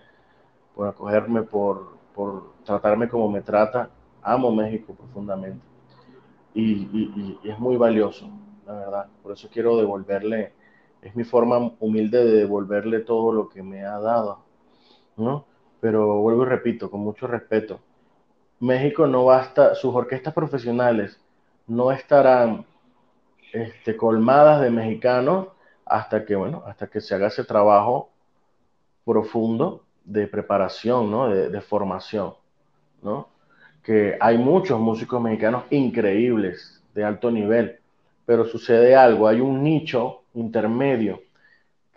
[0.75, 1.95] por acogerme, por,
[2.65, 3.91] tratarme como me trata.
[4.23, 5.75] Amo México profundamente
[6.55, 8.31] y, es muy valioso,
[8.67, 9.07] la verdad.
[9.23, 10.53] Por eso quiero devolverle,
[11.05, 14.39] es mi forma humilde de devolverle todo lo que me ha dado,
[15.19, 15.45] ¿no?
[15.81, 17.81] Pero vuelvo y repito, con mucho respeto,
[18.59, 21.21] México no basta, sus orquestas profesionales
[21.67, 22.65] no estarán
[23.53, 25.49] este, colmadas de mexicanos
[25.85, 28.09] hasta que, bueno, hasta que se haga ese trabajo
[29.05, 31.29] profundo de preparación, ¿no?
[31.29, 32.33] De, de formación,
[33.03, 33.29] ¿no?
[33.83, 37.81] Que hay muchos músicos mexicanos increíbles, de alto nivel,
[38.27, 41.21] pero sucede algo, hay un nicho intermedio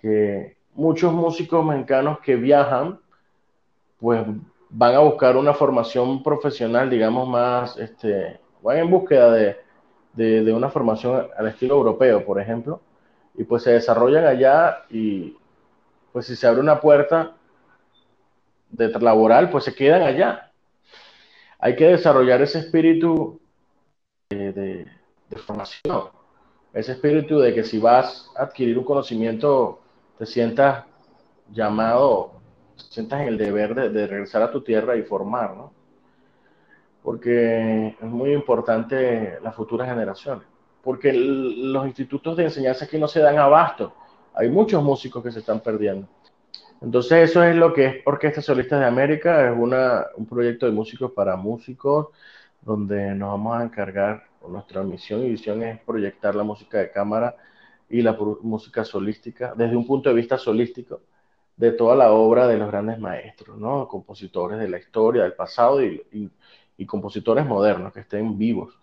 [0.01, 2.99] que muchos músicos mexicanos que viajan,
[3.99, 4.23] pues
[4.69, 9.57] van a buscar una formación profesional, digamos, más, este, van en búsqueda de,
[10.13, 12.81] de, de, una formación al estilo europeo, por ejemplo,
[13.35, 15.35] y pues se desarrollan allá y
[16.11, 17.35] pues si se abre una puerta
[18.69, 20.51] de laboral, pues se quedan allá.
[21.59, 23.39] Hay que desarrollar ese espíritu
[24.29, 24.87] de, de,
[25.29, 26.09] de formación,
[26.77, 29.79] ese espíritu de que si vas a adquirir un conocimiento,
[30.17, 30.85] te sientas
[31.51, 32.33] llamado,
[32.75, 35.73] sientas en el deber de, regresar a tu tierra y formar, ¿no?
[37.01, 40.45] porque es muy importante las futuras generaciones,
[40.83, 43.93] porque los institutos de enseñanza aquí no se dan abasto,
[44.35, 46.07] hay muchos músicos que se están perdiendo.
[46.79, 50.73] Entonces eso es lo que es Orquesta Solistas de América, es una, un proyecto de
[50.73, 52.09] músicos para músicos,
[52.61, 57.35] donde nos vamos a encargar, nuestra misión y visión es proyectar la música de cámara
[57.89, 61.01] y la música solística desde un punto de vista solístico
[61.55, 63.87] de toda la obra de los grandes maestros, ¿no?
[63.87, 66.31] compositores de la historia, del pasado y,
[66.77, 68.77] y compositores modernos que estén vivos.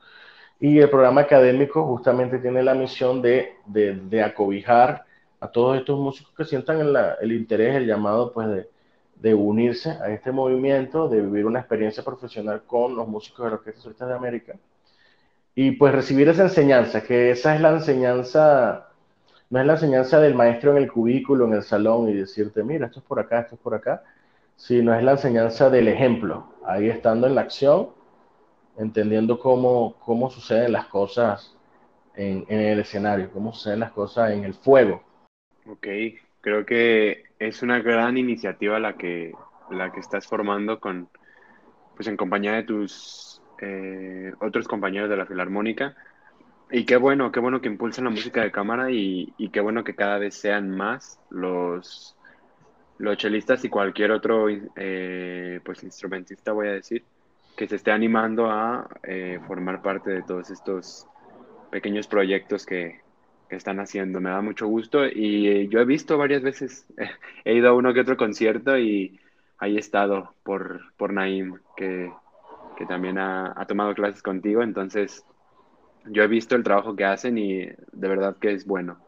[0.61, 5.05] Y el programa académico justamente tiene la misión de, de, de acobijar
[5.41, 8.71] a todos estos músicos que sientan el, el interés, el llamado, pues, de,
[9.17, 13.57] de, unirse a este movimiento, de vivir una experiencia profesional con los músicos de la
[13.57, 14.55] Orquesta Solista de América.
[15.55, 18.89] Y pues recibir esa enseñanza, que esa es la enseñanza,
[19.51, 22.87] no es la enseñanza del maestro en el cubículo, en el salón, y decirte, mira,
[22.87, 24.03] esto es por acá, esto es por acá,
[24.57, 27.91] sino es la enseñanza del ejemplo, ahí estando en la acción,
[28.77, 31.57] entendiendo cómo, cómo suceden las cosas
[32.17, 35.03] en, el escenario, cómo suceden las cosas en el fuego.
[35.67, 35.87] Ok,
[36.41, 39.33] creo que es una gran iniciativa la que,
[39.71, 41.09] la que estás formando con,
[41.95, 45.97] pues en compañía de tus eh, otros compañeros de la Filarmónica.
[46.71, 49.85] Y qué bueno, qué bueno que impulsen la música de cámara y, y qué bueno
[49.85, 52.17] que cada vez sean más los,
[52.99, 57.05] los chelistas y cualquier otro eh, pues instrumentista, voy a decir,
[57.57, 61.07] que se esté animando a eh, formar parte de todos estos
[61.71, 63.03] pequeños proyectos que,
[63.51, 64.21] están haciendo.
[64.21, 66.89] Me da mucho gusto y yo he visto varias veces,
[67.45, 69.21] he ido a uno que otro concierto y
[69.59, 72.11] ahí he estado por, por Naim, que,
[72.89, 74.63] también ha, tomado clases contigo.
[74.63, 75.25] Entonces,
[76.07, 78.99] yo he visto el trabajo que hacen y de verdad que es bueno.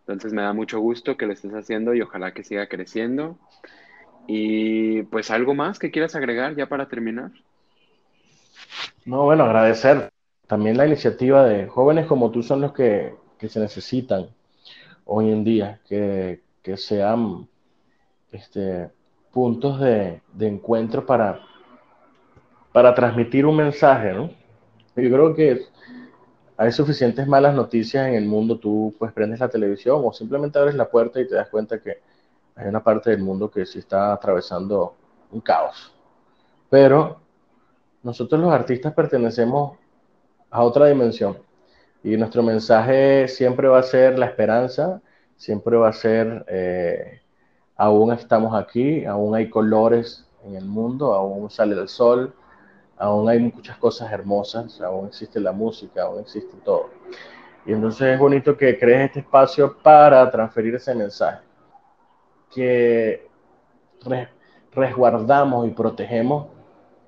[0.00, 3.38] Entonces, me da mucho gusto que lo estés haciendo y ojalá que siga creciendo.
[4.26, 7.30] Y pues algo más que quieras agregar ya para terminar.
[9.04, 10.10] No, bueno, agradecer
[10.46, 13.14] también la iniciativa de jóvenes como tú son los que,
[13.48, 14.28] se necesitan
[15.04, 16.40] hoy en día, que,
[16.76, 17.48] sean
[18.30, 18.90] este,
[19.32, 21.40] puntos de, encuentro para,
[22.72, 24.30] para transmitir un mensaje, ¿no?
[24.96, 25.66] Yo creo que
[26.56, 30.74] hay suficientes malas noticias en el mundo, tú pues prendes la televisión o simplemente abres
[30.74, 31.98] la puerta y te das cuenta que
[32.54, 34.94] hay una parte del mundo que sí está atravesando
[35.30, 35.92] un caos.
[36.68, 37.20] Pero
[38.02, 39.78] nosotros los artistas pertenecemos
[40.50, 41.38] a otra dimensión
[42.04, 45.00] y nuestro mensaje siempre va a ser la esperanza,
[45.36, 47.20] siempre va a ser, eh,
[47.76, 52.34] aún estamos aquí, aún hay colores en el mundo, aún sale el sol,
[53.02, 56.90] aún hay muchas cosas hermosas, aún existe la música, aún existe todo.
[57.66, 61.42] Y entonces es bonito que crees este espacio para transferir ese mensaje,
[62.54, 63.28] que
[64.72, 66.46] resguardamos y protegemos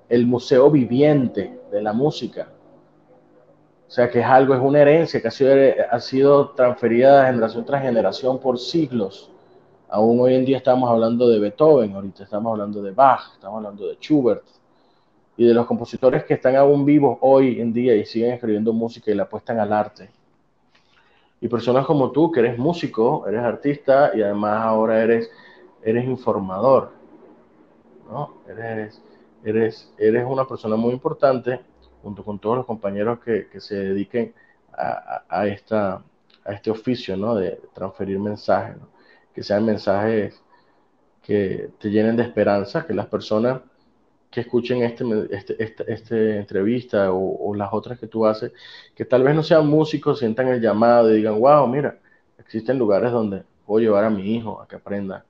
[0.09, 2.49] el museo viviente de la música.
[3.87, 5.55] O sea, que es algo, es una herencia que ha sido,
[5.89, 9.31] ha sido transferida de generación tras generación por siglos.
[9.87, 13.87] Aún hoy en día estamos hablando de Beethoven, ahorita estamos hablando de Bach, estamos hablando
[13.87, 14.43] de Schubert
[15.37, 19.11] y de los compositores que están aún vivos hoy en día y siguen escribiendo música
[19.11, 20.09] y la apuestan al arte.
[21.41, 25.29] Y personas como tú, que eres músico, eres artista y además ahora eres,
[25.83, 26.91] eres informador,
[28.09, 28.37] ¿no?
[28.47, 29.01] Eres,
[29.43, 31.59] eres, eres una persona muy importante,
[32.01, 34.33] junto con todos los compañeros que, se dediquen
[34.71, 36.01] a, esta,
[36.45, 37.35] a este oficio, ¿no?
[37.35, 38.77] De transferir mensajes,
[39.33, 40.41] que sean mensajes
[41.21, 43.61] que te llenen de esperanza, que las personas
[44.35, 48.51] que escuchen este, este, este, este entrevista o, las otras que tú haces,
[48.93, 51.99] que tal vez no sean músicos, sientan el llamado y digan, wow, mira,
[52.37, 55.23] existen lugares donde puedo llevar a mi hijo a que aprenda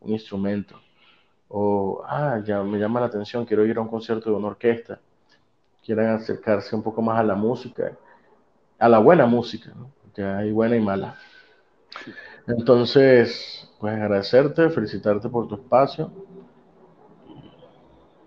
[0.00, 0.80] un instrumento
[1.48, 5.00] o, ah, ya me llama la atención, quiero ir a un concierto de una orquesta,
[5.84, 7.98] quieran acercarse un poco más a la música,
[8.78, 9.90] a la buena música, ¿no?
[10.14, 11.16] que hay buena y mala.
[12.46, 16.12] Entonces, pues agradecerte, felicitarte por tu espacio.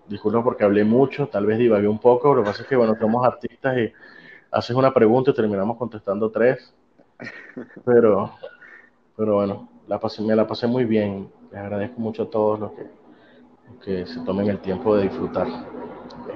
[0.08, 2.96] Disculpa porque hablé mucho, tal vez divagué un poco, lo que pasa es que, bueno,
[2.98, 3.92] somos artistas y
[4.50, 6.72] haces una pregunta y terminamos contestando tres.
[7.84, 8.32] Pero,
[9.16, 11.30] pero bueno, la pasé, me la pasé muy bien.
[11.50, 12.86] Les agradezco mucho a todos los que
[13.84, 15.46] que se tomen el tiempo de disfrutar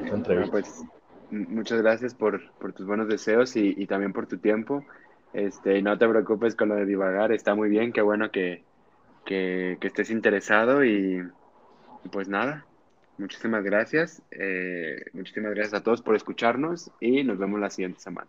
[0.02, 0.50] esta entrevista.
[0.50, 0.82] Pues,
[1.30, 2.40] muchas gracias por,
[2.74, 4.84] tus buenos deseos y, también por tu tiempo.
[5.32, 8.64] Este, no te preocupes con lo de divagar, está muy bien, qué bueno que,
[9.26, 11.22] estés interesado y,
[12.10, 12.66] pues nada,
[13.20, 14.22] muchísimas gracias.
[14.30, 18.28] Eh, muchísimas gracias a todos por escucharnos y nos vemos la siguiente semana.